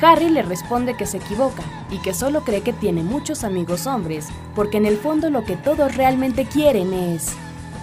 Harry 0.03 0.29
le 0.29 0.43
responde 0.43 0.95
que 0.95 1.07
se 1.07 1.17
equivoca 1.17 1.63
y 1.91 1.99
que 1.99 2.13
solo 2.13 2.45
cree 2.45 2.61
que 2.61 2.75
tiene 2.75 3.03
muchos 3.03 3.45
amigos 3.45 3.87
hombres, 3.87 4.27
porque 4.55 4.77
en 4.77 4.85
el 4.85 4.99
fondo 4.99 5.31
lo 5.31 5.45
que 5.45 5.57
todos 5.57 5.97
realmente 5.97 6.45
quieren 6.45 6.93
es... 6.93 7.33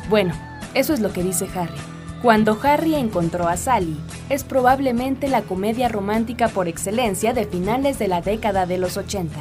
Bueno, 0.09 0.33
eso 0.75 0.93
es 0.93 0.99
lo 0.99 1.11
que 1.11 1.23
dice 1.23 1.47
Harry. 1.55 1.73
Cuando 2.21 2.59
Harry 2.61 2.93
encontró 2.93 3.47
a 3.47 3.57
Sally, 3.57 3.99
es 4.29 4.43
probablemente 4.43 5.27
la 5.27 5.41
comedia 5.41 5.89
romántica 5.89 6.49
por 6.49 6.67
excelencia 6.67 7.33
de 7.33 7.45
finales 7.45 7.97
de 7.97 8.07
la 8.07 8.21
década 8.21 8.67
de 8.67 8.77
los 8.77 8.97
80, 8.97 9.39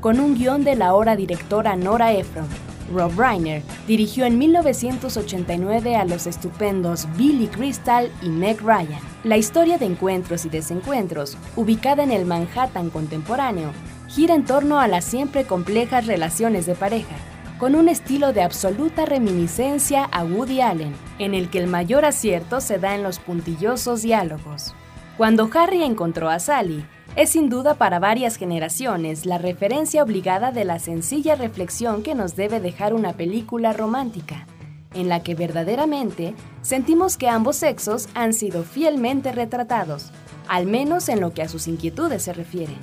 con 0.00 0.18
un 0.18 0.34
guion 0.34 0.64
de 0.64 0.76
la 0.76 0.86
ahora 0.86 1.14
directora 1.14 1.76
Nora 1.76 2.14
Ephron. 2.14 2.71
Rob 2.92 3.12
Reiner 3.18 3.62
dirigió 3.86 4.24
en 4.24 4.38
1989 4.38 5.96
a 5.96 6.04
los 6.04 6.26
estupendos 6.26 7.06
Billy 7.16 7.46
Crystal 7.48 8.10
y 8.22 8.28
Meg 8.28 8.60
Ryan. 8.60 9.00
La 9.24 9.36
historia 9.36 9.78
de 9.78 9.86
encuentros 9.86 10.44
y 10.44 10.48
desencuentros, 10.48 11.36
ubicada 11.56 12.02
en 12.02 12.10
el 12.10 12.24
Manhattan 12.24 12.90
contemporáneo, 12.90 13.70
gira 14.08 14.34
en 14.34 14.44
torno 14.44 14.80
a 14.80 14.88
las 14.88 15.04
siempre 15.04 15.44
complejas 15.44 16.06
relaciones 16.06 16.66
de 16.66 16.74
pareja, 16.74 17.16
con 17.58 17.74
un 17.74 17.88
estilo 17.88 18.32
de 18.32 18.42
absoluta 18.42 19.06
reminiscencia 19.06 20.04
a 20.04 20.24
Woody 20.24 20.60
Allen, 20.60 20.94
en 21.18 21.34
el 21.34 21.48
que 21.48 21.60
el 21.60 21.68
mayor 21.68 22.04
acierto 22.04 22.60
se 22.60 22.78
da 22.78 22.94
en 22.94 23.02
los 23.02 23.18
puntillosos 23.20 24.02
diálogos. 24.02 24.74
Cuando 25.16 25.48
Harry 25.54 25.84
encontró 25.84 26.28
a 26.28 26.40
Sally, 26.40 26.84
es 27.14 27.30
sin 27.30 27.50
duda 27.50 27.74
para 27.74 27.98
varias 27.98 28.36
generaciones 28.36 29.26
la 29.26 29.36
referencia 29.36 30.02
obligada 30.02 30.50
de 30.50 30.64
la 30.64 30.78
sencilla 30.78 31.34
reflexión 31.34 32.02
que 32.02 32.14
nos 32.14 32.36
debe 32.36 32.58
dejar 32.58 32.94
una 32.94 33.12
película 33.12 33.74
romántica, 33.74 34.46
en 34.94 35.08
la 35.08 35.22
que 35.22 35.34
verdaderamente 35.34 36.34
sentimos 36.62 37.18
que 37.18 37.28
ambos 37.28 37.56
sexos 37.56 38.08
han 38.14 38.32
sido 38.32 38.62
fielmente 38.62 39.30
retratados, 39.32 40.10
al 40.48 40.66
menos 40.66 41.08
en 41.10 41.20
lo 41.20 41.34
que 41.34 41.42
a 41.42 41.48
sus 41.48 41.68
inquietudes 41.68 42.22
se 42.22 42.32
refieren. 42.32 42.78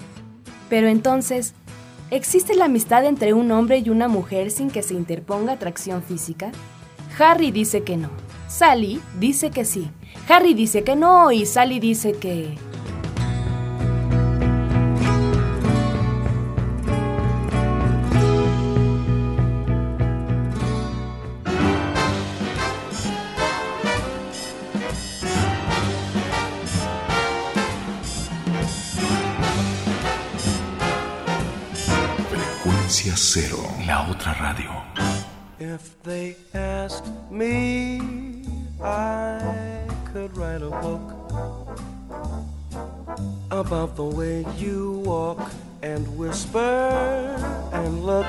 Pero 0.69 0.87
entonces, 0.87 1.55
¿existe 2.11 2.55
la 2.55 2.65
amistad 2.65 3.05
entre 3.05 3.33
un 3.33 3.51
hombre 3.51 3.79
y 3.79 3.89
una 3.89 4.07
mujer 4.07 4.51
sin 4.51 4.69
que 4.69 4.83
se 4.83 4.93
interponga 4.93 5.53
atracción 5.53 6.03
física? 6.03 6.51
Harry 7.17 7.49
dice 7.51 7.81
que 7.81 7.97
no. 7.97 8.09
Sally 8.47 9.01
dice 9.19 9.49
que 9.49 9.65
sí. 9.65 9.89
Harry 10.27 10.53
dice 10.53 10.83
que 10.83 10.95
no 10.95 11.31
y 11.31 11.47
Sally 11.47 11.79
dice 11.79 12.13
que... 12.13 12.68
cero. 33.29 33.61
La 33.85 34.09
otra 34.09 34.33
radio. 34.41 34.71
If 35.59 36.01
they 36.01 36.35
asked 36.55 37.05
me, 37.29 38.01
I 38.81 39.85
could 40.11 40.35
write 40.35 40.63
a 40.63 40.71
book 40.71 41.05
about 43.51 43.95
the 43.95 44.03
way 44.03 44.43
you 44.57 45.03
walk 45.05 45.51
and 45.83 46.07
whisper 46.17 47.37
and 47.71 48.03
look. 48.03 48.25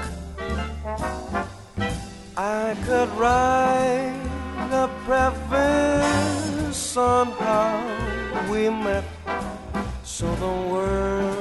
I 2.37 2.77
could 2.85 3.09
write 3.17 4.21
a 4.71 4.87
preface 5.07 6.95
on 6.99 7.33
how 7.47 7.73
we 8.51 8.69
met 8.69 9.05
so 10.05 10.27
the 10.35 10.55
world 10.71 11.40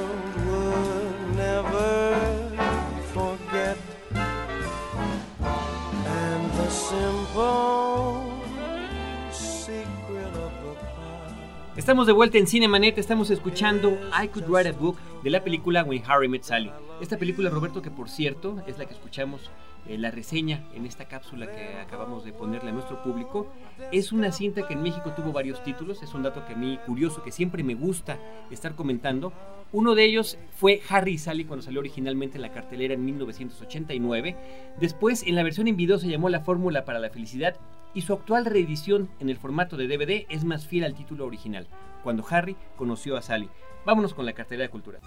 Estamos 11.80 12.06
de 12.06 12.12
vuelta 12.12 12.36
en 12.36 12.46
Cinemanet, 12.46 12.98
estamos 12.98 13.30
escuchando 13.30 13.98
I 14.22 14.28
Could 14.28 14.50
Write 14.50 14.68
a 14.68 14.72
Book 14.72 14.98
de 15.24 15.30
la 15.30 15.42
película 15.42 15.82
When 15.82 16.02
Harry 16.06 16.28
Met 16.28 16.42
Sally. 16.42 16.70
Esta 17.00 17.16
película, 17.16 17.48
Roberto, 17.48 17.80
que 17.80 17.90
por 17.90 18.10
cierto 18.10 18.62
es 18.66 18.76
la 18.76 18.84
que 18.84 18.92
escuchamos 18.92 19.50
eh, 19.88 19.96
la 19.96 20.10
reseña 20.10 20.62
en 20.74 20.84
esta 20.84 21.06
cápsula 21.06 21.50
que 21.50 21.78
acabamos 21.78 22.22
de 22.22 22.34
ponerle 22.34 22.68
a 22.68 22.74
nuestro 22.74 23.02
público, 23.02 23.46
es 23.92 24.12
una 24.12 24.30
cinta 24.30 24.68
que 24.68 24.74
en 24.74 24.82
México 24.82 25.14
tuvo 25.16 25.32
varios 25.32 25.64
títulos, 25.64 26.02
es 26.02 26.12
un 26.12 26.22
dato 26.22 26.44
que 26.44 26.52
a 26.52 26.56
mí 26.56 26.78
curioso, 26.84 27.22
que 27.22 27.32
siempre 27.32 27.64
me 27.64 27.74
gusta 27.74 28.18
estar 28.50 28.74
comentando. 28.74 29.32
Uno 29.72 29.94
de 29.94 30.04
ellos 30.04 30.36
fue 30.52 30.82
Harry 30.90 31.14
y 31.14 31.18
Sally 31.18 31.46
cuando 31.46 31.62
salió 31.62 31.80
originalmente 31.80 32.36
en 32.36 32.42
la 32.42 32.52
cartelera 32.52 32.92
en 32.92 33.06
1989. 33.06 34.36
Después, 34.78 35.22
en 35.22 35.34
la 35.34 35.42
versión 35.42 35.66
en 35.66 35.78
video 35.78 35.96
se 35.96 36.08
llamó 36.08 36.28
La 36.28 36.40
Fórmula 36.40 36.84
para 36.84 36.98
la 36.98 37.08
Felicidad 37.08 37.56
y 37.94 38.02
su 38.02 38.12
actual 38.12 38.44
reedición 38.44 39.10
en 39.18 39.30
el 39.30 39.36
formato 39.36 39.76
de 39.76 39.88
DVD 39.88 40.26
es 40.28 40.44
más 40.44 40.66
fiel 40.66 40.84
al 40.84 40.94
título 40.94 41.26
original, 41.26 41.66
cuando 42.02 42.24
Harry 42.28 42.56
conoció 42.76 43.16
a 43.16 43.22
Sally. 43.22 43.48
Vámonos 43.84 44.14
con 44.14 44.26
la 44.26 44.32
cartelera 44.32 44.64
de 44.64 44.70
cultura. 44.70 45.00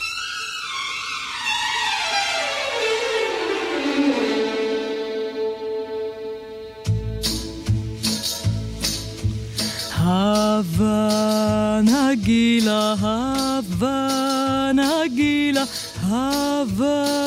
Havana 10.06 12.14
Gila, 12.22 12.98
Havana 13.02 15.04
Gila, 15.08 15.66
Havana 16.12 17.24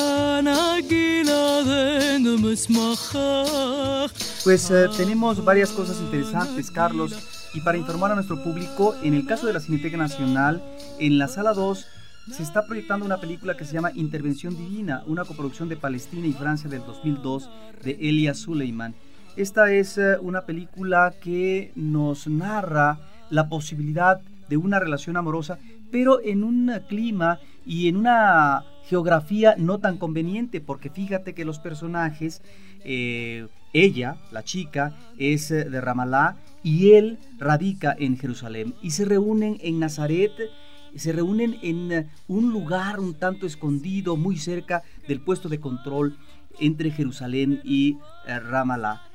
Pues 4.47 4.71
eh, 4.71 4.85
tenemos 4.95 5.43
varias 5.43 5.73
cosas 5.73 5.99
interesantes, 5.99 6.71
Carlos. 6.71 7.49
Y 7.53 7.59
para 7.59 7.77
informar 7.77 8.13
a 8.13 8.15
nuestro 8.15 8.41
público, 8.41 8.95
en 9.03 9.13
el 9.13 9.25
caso 9.25 9.45
de 9.45 9.51
la 9.51 9.59
Cineteca 9.59 9.97
Nacional, 9.97 10.63
en 10.99 11.17
la 11.17 11.27
sala 11.27 11.51
2 11.51 11.85
se 12.31 12.43
está 12.43 12.65
proyectando 12.65 13.05
una 13.05 13.19
película 13.19 13.57
que 13.57 13.65
se 13.65 13.73
llama 13.73 13.91
Intervención 13.93 14.55
Divina, 14.55 15.03
una 15.05 15.25
coproducción 15.25 15.67
de 15.67 15.75
Palestina 15.75 16.27
y 16.27 16.31
Francia 16.31 16.69
del 16.69 16.79
2002 16.85 17.49
de 17.83 17.91
Elia 17.99 18.33
Suleiman. 18.33 18.95
Esta 19.35 19.69
es 19.73 19.97
eh, 19.97 20.15
una 20.21 20.45
película 20.45 21.13
que 21.21 21.73
nos 21.75 22.29
narra 22.29 22.99
la 23.29 23.49
posibilidad 23.49 24.21
de 24.47 24.55
una 24.55 24.79
relación 24.79 25.17
amorosa, 25.17 25.59
pero 25.91 26.21
en 26.23 26.45
un 26.45 26.71
clima 26.87 27.39
y 27.65 27.89
en 27.89 27.97
una 27.97 28.63
geografía 28.85 29.55
no 29.57 29.79
tan 29.79 29.97
conveniente, 29.97 30.61
porque 30.61 30.89
fíjate 30.89 31.33
que 31.33 31.43
los 31.43 31.59
personajes, 31.59 32.41
eh, 32.85 33.47
ella, 33.83 34.17
la 34.31 34.43
chica, 34.43 34.95
es 35.17 35.51
eh, 35.51 35.65
de 35.65 35.81
Ramalá 35.81 36.37
y 36.63 36.91
él 36.91 37.19
radica 37.37 37.95
en 37.97 38.17
Jerusalén 38.17 38.75
y 38.81 38.91
se 38.91 39.05
reúnen 39.05 39.57
en 39.61 39.79
Nazaret 39.79 40.31
se 40.95 41.11
reúnen 41.11 41.59
en 41.61 41.91
eh, 41.91 42.09
un 42.27 42.51
lugar 42.51 42.99
un 42.99 43.13
tanto 43.13 43.45
escondido, 43.45 44.15
muy 44.15 44.37
cerca 44.37 44.83
del 45.07 45.19
puesto 45.21 45.47
de 45.47 45.59
control 45.59 46.17
entre 46.59 46.89
Jerusalén 46.89 47.61
y 47.63 47.97
Ramalá. 48.25 49.07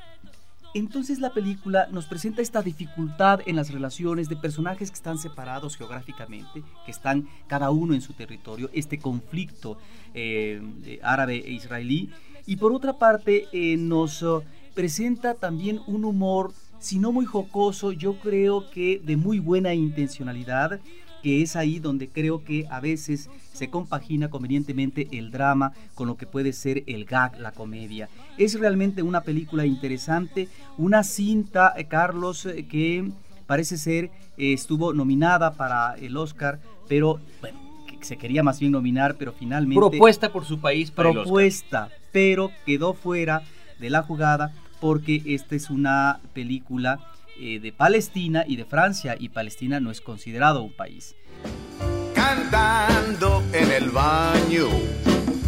Entonces 0.75 1.19
la 1.19 1.35
película 1.35 1.87
nos 1.91 2.07
presenta 2.07 2.41
esta 2.41 2.63
dificultad 2.63 3.41
en 3.45 3.57
las 3.57 3.71
relaciones 3.71 4.31
de 4.31 4.37
personajes 4.37 4.91
que 4.91 4.97
están 4.97 5.19
separados 5.19 5.77
geográficamente, 5.77 6.63
que 6.87 6.91
están 6.91 7.29
cada 7.47 7.71
uno 7.71 7.93
en 7.93 8.01
su 8.01 8.15
territorio, 8.15 8.71
este 8.73 8.99
conflicto 8.99 9.77
eh, 10.15 10.99
árabe 11.03 11.43
e 11.47 11.53
israelí. 11.53 12.11
Y 12.47 12.57
por 12.57 12.73
otra 12.73 12.99
parte 12.99 13.47
eh, 13.53 13.77
nos 13.77 14.23
oh, 14.23 14.43
presenta 14.75 15.35
también 15.35 15.81
un 15.87 16.05
humor, 16.05 16.53
si 16.79 16.99
no 16.99 17.13
muy 17.13 17.25
jocoso, 17.25 17.93
yo 17.93 18.19
creo 18.19 18.71
que 18.71 19.01
de 19.05 19.17
muy 19.17 19.39
buena 19.39 19.75
intencionalidad, 19.75 20.81
que 21.23 21.43
es 21.43 21.57
ahí 21.57 21.79
donde 21.79 22.09
creo 22.09 22.45
que 22.45 22.67
a 22.69 22.81
veces 22.81 23.31
se 23.53 23.71
compagina 23.71 24.29
convenientemente 24.29 25.09
el 25.13 25.31
drama 25.31 25.73
con 25.95 26.09
lo 26.09 26.17
que 26.17 26.27
puede 26.27 26.53
ser 26.53 26.83
el 26.87 27.05
gag, 27.05 27.39
la 27.39 27.53
comedia. 27.53 28.09
Es 28.39 28.59
realmente 28.59 29.03
una 29.03 29.21
película 29.21 29.65
interesante, 29.65 30.49
una 30.77 31.05
cinta, 31.05 31.73
eh, 31.77 31.85
Carlos, 31.85 32.45
eh, 32.47 32.67
que 32.67 33.09
parece 33.47 33.79
ser 33.79 34.07
eh, 34.37 34.53
estuvo 34.53 34.93
nominada 34.93 35.53
para 35.53 35.95
el 35.95 36.17
Oscar, 36.17 36.59
pero 36.89 37.21
bueno, 37.41 37.62
se 38.03 38.17
quería 38.17 38.43
más 38.43 38.61
bien 38.61 38.73
nominar, 38.73 39.17
pero 39.19 39.33
finalmente... 39.33 39.81
Propuesta 39.81 40.33
por 40.33 40.45
su 40.45 40.61
país 40.61 40.91
para 40.91 41.13
Propuesta, 41.13 41.89
pero 42.13 42.51
quedó 42.67 42.95
fuera 42.95 43.43
de 43.79 43.91
la 43.91 44.03
jugada 44.03 44.53
porque 44.81 45.23
esta 45.27 45.55
es 45.55 45.71
una 45.71 46.21
película 46.35 46.99
eh, 47.41 47.61
de 47.61 47.73
Palestina 47.73 48.45
y 48.47 48.57
de 48.57 48.65
Francia, 48.65 49.17
y 49.19 49.29
Palestina 49.29 49.81
no 49.81 49.91
es 49.91 50.01
considerado 50.01 50.63
un 50.63 50.73
país. 50.73 51.15
Cantando 52.15 53.43
en 53.53 53.71
el 53.71 53.91
baño, 53.91 54.69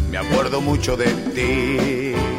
me 0.09 0.17
acuerdo 0.17 0.61
mucho 0.61 0.97
de 0.97 1.05
ti. 1.33 2.34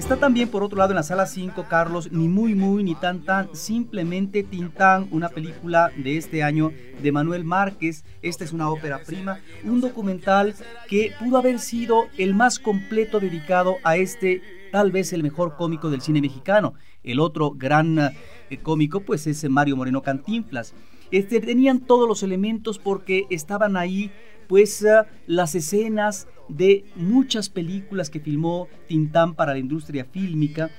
Está 0.00 0.16
también 0.16 0.48
por 0.48 0.62
otro 0.62 0.78
lado 0.78 0.92
en 0.92 0.96
la 0.96 1.02
sala 1.02 1.26
5, 1.26 1.66
Carlos, 1.68 2.10
ni 2.10 2.26
muy 2.26 2.54
muy 2.54 2.82
ni 2.82 2.94
tan 2.94 3.22
tan, 3.22 3.54
simplemente 3.54 4.42
Tintán, 4.42 5.08
una 5.10 5.28
película 5.28 5.90
de 5.94 6.16
este 6.16 6.42
año 6.42 6.72
de 7.02 7.12
Manuel 7.12 7.44
Márquez. 7.44 8.02
Esta 8.22 8.44
es 8.44 8.54
una 8.54 8.70
ópera 8.70 9.02
prima, 9.06 9.40
un 9.62 9.82
documental 9.82 10.54
que 10.88 11.12
pudo 11.20 11.36
haber 11.36 11.58
sido 11.58 12.06
el 12.16 12.34
más 12.34 12.58
completo 12.58 13.20
dedicado 13.20 13.76
a 13.84 13.98
este, 13.98 14.40
tal 14.72 14.90
vez 14.90 15.12
el 15.12 15.22
mejor 15.22 15.54
cómico 15.56 15.90
del 15.90 16.00
cine 16.00 16.22
mexicano. 16.22 16.72
El 17.04 17.20
otro 17.20 17.50
gran 17.50 18.14
cómico, 18.62 19.00
pues 19.00 19.26
es 19.26 19.46
Mario 19.50 19.76
Moreno 19.76 20.00
Cantinflas. 20.00 20.72
Este, 21.10 21.40
tenían 21.40 21.78
todos 21.80 22.08
los 22.08 22.22
elementos 22.22 22.78
porque 22.78 23.26
estaban 23.28 23.76
ahí 23.76 24.10
pues 24.50 24.84
las 25.28 25.54
escenas 25.54 26.26
de 26.48 26.84
muchas 26.96 27.48
películas 27.48 28.10
que 28.10 28.18
filmó 28.18 28.66
Tintán 28.88 29.36
para 29.36 29.52
la 29.52 29.60
industria 29.60 30.04
fílmica, 30.04 30.72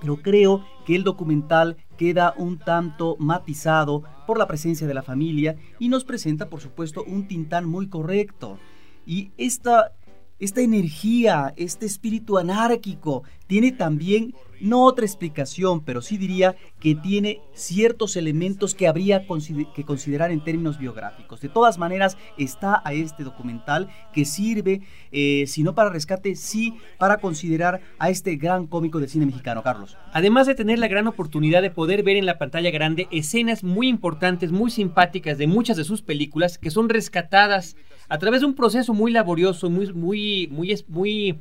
pero 0.00 0.16
creo 0.22 0.64
que 0.86 0.96
el 0.96 1.04
documental 1.04 1.76
queda 1.98 2.32
un 2.38 2.58
tanto 2.58 3.16
matizado 3.18 4.02
por 4.26 4.38
la 4.38 4.46
presencia 4.46 4.86
de 4.86 4.94
la 4.94 5.02
familia 5.02 5.56
y 5.78 5.90
nos 5.90 6.04
presenta 6.04 6.48
por 6.48 6.62
supuesto 6.62 7.04
un 7.06 7.28
Tintán 7.28 7.66
muy 7.66 7.90
correcto. 7.90 8.58
Y 9.04 9.30
esta, 9.36 9.92
esta 10.38 10.60
energía, 10.60 11.54
este 11.56 11.86
espíritu 11.86 12.38
anárquico, 12.38 13.22
tiene 13.46 13.72
también 13.72 14.34
no 14.60 14.84
otra 14.84 15.04
explicación, 15.04 15.82
pero 15.84 16.00
sí 16.00 16.16
diría 16.16 16.56
que 16.80 16.94
tiene 16.94 17.40
ciertos 17.54 18.16
elementos 18.16 18.74
que 18.74 18.88
habría 18.88 19.26
que 19.74 19.84
considerar 19.84 20.30
en 20.30 20.42
términos 20.42 20.78
biográficos. 20.78 21.40
De 21.40 21.48
todas 21.48 21.78
maneras, 21.78 22.16
está 22.38 22.82
a 22.84 22.92
este 22.92 23.22
documental 23.22 23.88
que 24.12 24.24
sirve, 24.24 24.82
eh, 25.12 25.44
si 25.46 25.62
no 25.62 25.74
para 25.74 25.90
rescate, 25.90 26.34
sí 26.36 26.74
para 26.98 27.18
considerar 27.18 27.80
a 27.98 28.10
este 28.10 28.36
gran 28.36 28.66
cómico 28.66 28.98
del 28.98 29.08
cine 29.08 29.26
mexicano, 29.26 29.62
Carlos. 29.62 29.96
Además 30.12 30.46
de 30.46 30.54
tener 30.54 30.78
la 30.78 30.88
gran 30.88 31.06
oportunidad 31.06 31.62
de 31.62 31.70
poder 31.70 32.02
ver 32.02 32.16
en 32.16 32.26
la 32.26 32.38
pantalla 32.38 32.70
grande 32.70 33.08
escenas 33.10 33.62
muy 33.62 33.88
importantes, 33.88 34.52
muy 34.52 34.70
simpáticas 34.70 35.38
de 35.38 35.46
muchas 35.46 35.76
de 35.76 35.84
sus 35.84 36.02
películas 36.02 36.58
que 36.58 36.70
son 36.70 36.88
rescatadas 36.88 37.76
a 38.08 38.18
través 38.18 38.40
de 38.40 38.46
un 38.46 38.54
proceso 38.54 38.94
muy 38.94 39.12
laborioso, 39.12 39.70
muy, 39.70 39.92
muy, 39.92 40.48
muy, 40.50 40.74
muy 40.88 41.38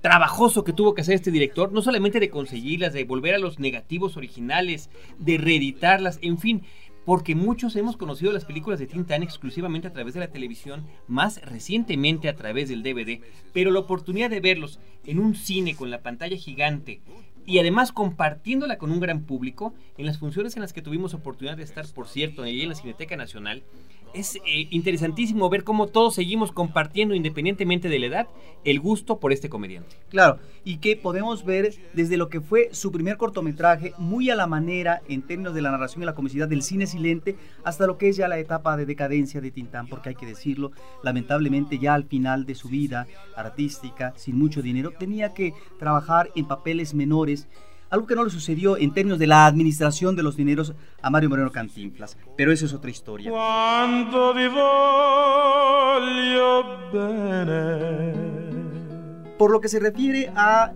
trabajoso 0.00 0.64
que 0.64 0.74
tuvo 0.74 0.94
que 0.94 1.00
hacer 1.00 1.14
este 1.14 1.30
director, 1.30 1.72
no 1.72 1.80
solamente 1.80 2.20
de 2.20 2.28
conseguirlas, 2.28 2.92
de 2.92 3.04
volver 3.04 3.34
a 3.34 3.38
los 3.38 3.58
negativos 3.58 4.16
originales, 4.16 4.90
de 5.18 5.38
reeditarlas, 5.38 6.18
en 6.20 6.38
fin, 6.38 6.62
porque 7.04 7.34
muchos 7.34 7.76
hemos 7.76 7.96
conocido 7.96 8.32
las 8.32 8.44
películas 8.44 8.78
de 8.78 8.86
Tintan 8.86 9.22
exclusivamente 9.22 9.88
a 9.88 9.92
través 9.92 10.14
de 10.14 10.20
la 10.20 10.28
televisión, 10.28 10.86
más 11.06 11.40
recientemente 11.42 12.28
a 12.28 12.34
través 12.34 12.68
del 12.68 12.82
DVD, 12.82 13.20
pero 13.52 13.70
la 13.70 13.80
oportunidad 13.80 14.30
de 14.30 14.40
verlos 14.40 14.80
en 15.06 15.18
un 15.18 15.34
cine 15.34 15.74
con 15.74 15.90
la 15.90 16.02
pantalla 16.02 16.36
gigante 16.36 17.00
y 17.46 17.58
además 17.58 17.92
compartiéndola 17.92 18.78
con 18.78 18.90
un 18.90 19.00
gran 19.00 19.22
público 19.22 19.74
en 19.98 20.06
las 20.06 20.18
funciones 20.18 20.56
en 20.56 20.62
las 20.62 20.72
que 20.72 20.82
tuvimos 20.82 21.14
oportunidad 21.14 21.56
de 21.56 21.62
estar, 21.62 21.86
por 21.94 22.08
cierto, 22.08 22.42
ahí 22.42 22.62
en 22.62 22.70
la 22.70 22.74
Cineteca 22.74 23.16
Nacional, 23.16 23.62
es 24.14 24.36
eh, 24.36 24.68
interesantísimo 24.70 25.50
ver 25.50 25.64
cómo 25.64 25.88
todos 25.88 26.14
seguimos 26.14 26.52
compartiendo, 26.52 27.14
independientemente 27.14 27.88
de 27.88 27.98
la 27.98 28.06
edad, 28.06 28.28
el 28.64 28.80
gusto 28.80 29.18
por 29.18 29.32
este 29.32 29.48
comediante. 29.48 29.96
Claro, 30.08 30.38
y 30.64 30.78
que 30.78 30.96
podemos 30.96 31.44
ver 31.44 31.74
desde 31.92 32.16
lo 32.16 32.28
que 32.28 32.40
fue 32.40 32.68
su 32.72 32.92
primer 32.92 33.16
cortometraje, 33.16 33.92
muy 33.98 34.30
a 34.30 34.36
la 34.36 34.46
manera 34.46 35.02
en 35.08 35.22
términos 35.22 35.52
de 35.54 35.62
la 35.62 35.72
narración 35.72 36.02
y 36.02 36.06
la 36.06 36.14
comicidad 36.14 36.48
del 36.48 36.62
cine 36.62 36.86
silente, 36.86 37.36
hasta 37.64 37.86
lo 37.86 37.98
que 37.98 38.08
es 38.08 38.16
ya 38.16 38.28
la 38.28 38.38
etapa 38.38 38.76
de 38.76 38.86
decadencia 38.86 39.40
de 39.40 39.50
Tintán, 39.50 39.88
porque 39.88 40.10
hay 40.10 40.14
que 40.14 40.26
decirlo, 40.26 40.70
lamentablemente 41.02 41.78
ya 41.78 41.94
al 41.94 42.04
final 42.04 42.46
de 42.46 42.54
su 42.54 42.68
vida 42.68 43.08
artística, 43.36 44.14
sin 44.16 44.38
mucho 44.38 44.62
dinero, 44.62 44.92
tenía 44.96 45.34
que 45.34 45.54
trabajar 45.78 46.30
en 46.36 46.46
papeles 46.46 46.94
menores 46.94 47.33
algo 47.90 48.06
que 48.06 48.16
no 48.16 48.24
le 48.24 48.30
sucedió 48.30 48.76
en 48.76 48.92
términos 48.92 49.18
de 49.18 49.26
la 49.26 49.46
administración 49.46 50.16
de 50.16 50.22
los 50.22 50.36
dineros 50.36 50.74
a 51.00 51.10
Mario 51.10 51.30
Moreno 51.30 51.52
Cantinflas. 51.52 52.16
Pero 52.36 52.50
eso 52.50 52.66
es 52.66 52.72
otra 52.72 52.90
historia. 52.90 53.30
Por 59.38 59.50
lo 59.50 59.60
que 59.60 59.68
se 59.68 59.78
refiere 59.78 60.32
a 60.34 60.72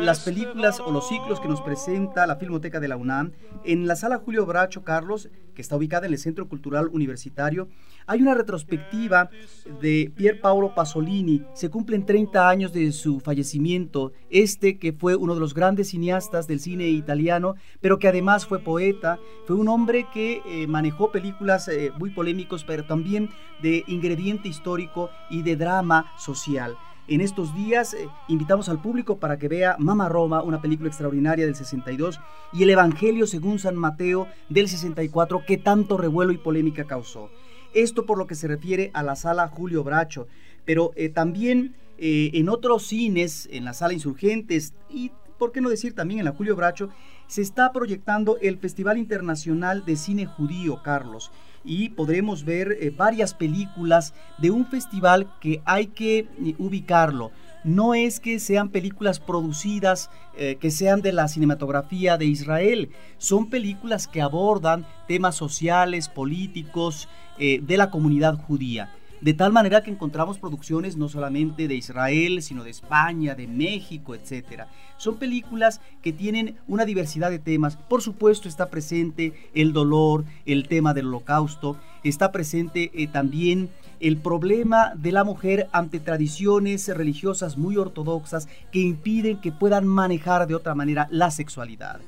las 0.00 0.20
películas 0.20 0.80
o 0.80 0.90
los 0.90 1.08
ciclos 1.08 1.40
que 1.40 1.48
nos 1.48 1.60
presenta 1.60 2.26
la 2.26 2.36
Filmoteca 2.36 2.80
de 2.80 2.88
la 2.88 2.96
UNAM, 2.96 3.32
en 3.64 3.86
la 3.86 3.96
sala 3.96 4.18
Julio 4.18 4.46
Bracho 4.46 4.84
Carlos, 4.84 5.28
que 5.54 5.62
está 5.62 5.76
ubicada 5.76 6.06
en 6.06 6.12
el 6.12 6.18
Centro 6.18 6.48
Cultural 6.48 6.88
Universitario, 6.92 7.68
hay 8.06 8.22
una 8.22 8.34
retrospectiva 8.34 9.30
de 9.80 10.12
Pier 10.14 10.40
Paolo 10.40 10.74
Pasolini. 10.74 11.42
Se 11.54 11.70
cumplen 11.70 12.06
30 12.06 12.48
años 12.48 12.72
de 12.72 12.90
su 12.92 13.20
fallecimiento. 13.20 14.12
Este 14.30 14.78
que 14.78 14.92
fue 14.92 15.14
uno 15.14 15.34
de 15.34 15.40
los 15.40 15.54
grandes 15.54 15.90
cineastas 15.90 16.46
del 16.46 16.60
cine 16.60 16.88
italiano, 16.88 17.54
pero 17.80 17.98
que 17.98 18.08
además 18.08 18.46
fue 18.46 18.58
poeta. 18.58 19.18
Fue 19.46 19.56
un 19.56 19.68
hombre 19.68 20.06
que 20.12 20.42
eh, 20.46 20.66
manejó 20.66 21.12
películas 21.12 21.68
eh, 21.68 21.92
muy 21.98 22.10
polémicos, 22.10 22.64
pero 22.64 22.84
también 22.84 23.30
de 23.62 23.84
ingrediente 23.86 24.48
histórico 24.48 25.10
y 25.30 25.42
de 25.42 25.56
drama 25.56 26.12
social. 26.18 26.76
En 27.08 27.20
estos 27.20 27.52
días 27.52 27.94
eh, 27.94 28.08
invitamos 28.28 28.68
al 28.68 28.80
público 28.80 29.18
para 29.18 29.36
que 29.36 29.48
vea 29.48 29.74
Mama 29.78 30.08
Roma, 30.08 30.42
una 30.42 30.62
película 30.62 30.88
extraordinaria 30.88 31.44
del 31.44 31.56
62, 31.56 32.20
y 32.52 32.62
el 32.62 32.70
Evangelio 32.70 33.26
según 33.26 33.58
San 33.58 33.74
Mateo 33.74 34.28
del 34.48 34.68
64, 34.68 35.42
que 35.44 35.58
tanto 35.58 35.96
revuelo 35.96 36.30
y 36.30 36.38
polémica 36.38 36.84
causó. 36.84 37.28
Esto 37.74 38.06
por 38.06 38.18
lo 38.18 38.28
que 38.28 38.36
se 38.36 38.46
refiere 38.46 38.92
a 38.94 39.02
la 39.02 39.16
sala 39.16 39.48
Julio 39.48 39.82
Bracho, 39.82 40.28
pero 40.64 40.92
eh, 40.94 41.08
también 41.08 41.74
eh, 41.98 42.30
en 42.34 42.48
otros 42.48 42.86
cines, 42.86 43.48
en 43.50 43.64
la 43.64 43.74
sala 43.74 43.94
Insurgentes 43.94 44.72
y, 44.88 45.10
por 45.38 45.50
qué 45.50 45.60
no 45.60 45.70
decir, 45.70 45.96
también 45.96 46.20
en 46.20 46.26
la 46.26 46.32
Julio 46.32 46.54
Bracho, 46.54 46.88
se 47.26 47.42
está 47.42 47.72
proyectando 47.72 48.38
el 48.40 48.58
Festival 48.58 48.96
Internacional 48.96 49.84
de 49.84 49.96
Cine 49.96 50.26
Judío, 50.26 50.82
Carlos 50.84 51.32
y 51.64 51.90
podremos 51.90 52.44
ver 52.44 52.76
eh, 52.80 52.90
varias 52.90 53.34
películas 53.34 54.14
de 54.38 54.50
un 54.50 54.66
festival 54.66 55.32
que 55.40 55.62
hay 55.64 55.86
que 55.88 56.18
eh, 56.18 56.54
ubicarlo. 56.58 57.30
No 57.64 57.94
es 57.94 58.18
que 58.18 58.40
sean 58.40 58.70
películas 58.70 59.20
producidas, 59.20 60.10
eh, 60.36 60.56
que 60.60 60.70
sean 60.70 61.00
de 61.00 61.12
la 61.12 61.28
cinematografía 61.28 62.16
de 62.16 62.26
Israel, 62.26 62.90
son 63.18 63.50
películas 63.50 64.08
que 64.08 64.20
abordan 64.20 64.84
temas 65.06 65.36
sociales, 65.36 66.08
políticos, 66.08 67.08
de 67.38 67.76
la 67.76 67.90
comunidad 67.90 68.36
judía. 68.36 68.92
De 69.22 69.34
tal 69.34 69.52
manera 69.52 69.82
que 69.82 69.90
encontramos 69.90 70.38
producciones 70.38 70.96
no 70.96 71.08
solamente 71.08 71.68
de 71.68 71.76
Israel, 71.76 72.42
sino 72.42 72.64
de 72.64 72.70
España, 72.70 73.36
de 73.36 73.46
México, 73.46 74.16
etc. 74.16 74.64
Son 74.98 75.16
películas 75.16 75.80
que 76.02 76.12
tienen 76.12 76.56
una 76.66 76.84
diversidad 76.84 77.30
de 77.30 77.38
temas. 77.38 77.76
Por 77.76 78.02
supuesto 78.02 78.48
está 78.48 78.68
presente 78.68 79.32
el 79.54 79.72
dolor, 79.72 80.24
el 80.44 80.66
tema 80.66 80.92
del 80.92 81.06
holocausto, 81.06 81.76
está 82.02 82.32
presente 82.32 82.90
eh, 82.94 83.06
también 83.06 83.70
el 84.00 84.16
problema 84.16 84.92
de 84.96 85.12
la 85.12 85.22
mujer 85.22 85.68
ante 85.70 86.00
tradiciones 86.00 86.88
religiosas 86.88 87.56
muy 87.56 87.76
ortodoxas 87.76 88.48
que 88.72 88.80
impiden 88.80 89.40
que 89.40 89.52
puedan 89.52 89.86
manejar 89.86 90.48
de 90.48 90.56
otra 90.56 90.74
manera 90.74 91.06
la 91.12 91.30
sexualidad. 91.30 92.00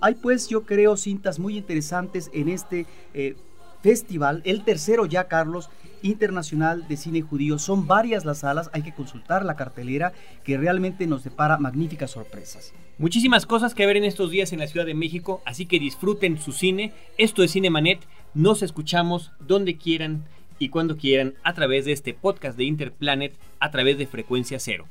Hay 0.00 0.16
pues 0.16 0.48
yo 0.48 0.64
creo 0.64 0.96
cintas 0.96 1.38
muy 1.38 1.56
interesantes 1.56 2.28
en 2.34 2.48
este 2.48 2.86
eh, 3.14 3.36
festival, 3.82 4.42
el 4.44 4.64
tercero 4.64 5.06
ya 5.06 5.28
Carlos, 5.28 5.70
Internacional 6.02 6.86
de 6.88 6.96
Cine 6.96 7.22
Judío. 7.22 7.58
Son 7.58 7.86
varias 7.86 8.24
las 8.24 8.38
salas, 8.38 8.70
hay 8.72 8.82
que 8.82 8.94
consultar 8.94 9.44
la 9.44 9.56
cartelera 9.56 10.12
que 10.44 10.58
realmente 10.58 11.06
nos 11.06 11.24
depara 11.24 11.58
magníficas 11.58 12.12
sorpresas. 12.12 12.72
Muchísimas 12.98 13.46
cosas 13.46 13.74
que 13.74 13.86
ver 13.86 13.96
en 13.96 14.04
estos 14.04 14.30
días 14.30 14.52
en 14.52 14.58
la 14.58 14.66
Ciudad 14.66 14.86
de 14.86 14.94
México, 14.94 15.42
así 15.44 15.66
que 15.66 15.78
disfruten 15.78 16.38
su 16.38 16.52
cine. 16.52 16.92
Esto 17.18 17.42
es 17.42 17.52
Cinemanet, 17.52 18.00
nos 18.34 18.62
escuchamos 18.62 19.32
donde 19.40 19.76
quieran 19.76 20.24
y 20.58 20.68
cuando 20.68 20.96
quieran 20.96 21.34
a 21.42 21.54
través 21.54 21.84
de 21.84 21.92
este 21.92 22.14
podcast 22.14 22.56
de 22.56 22.64
Interplanet 22.64 23.34
a 23.58 23.70
través 23.70 23.98
de 23.98 24.06
frecuencia 24.06 24.60
cero. 24.60 24.86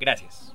Gracias. 0.00 0.54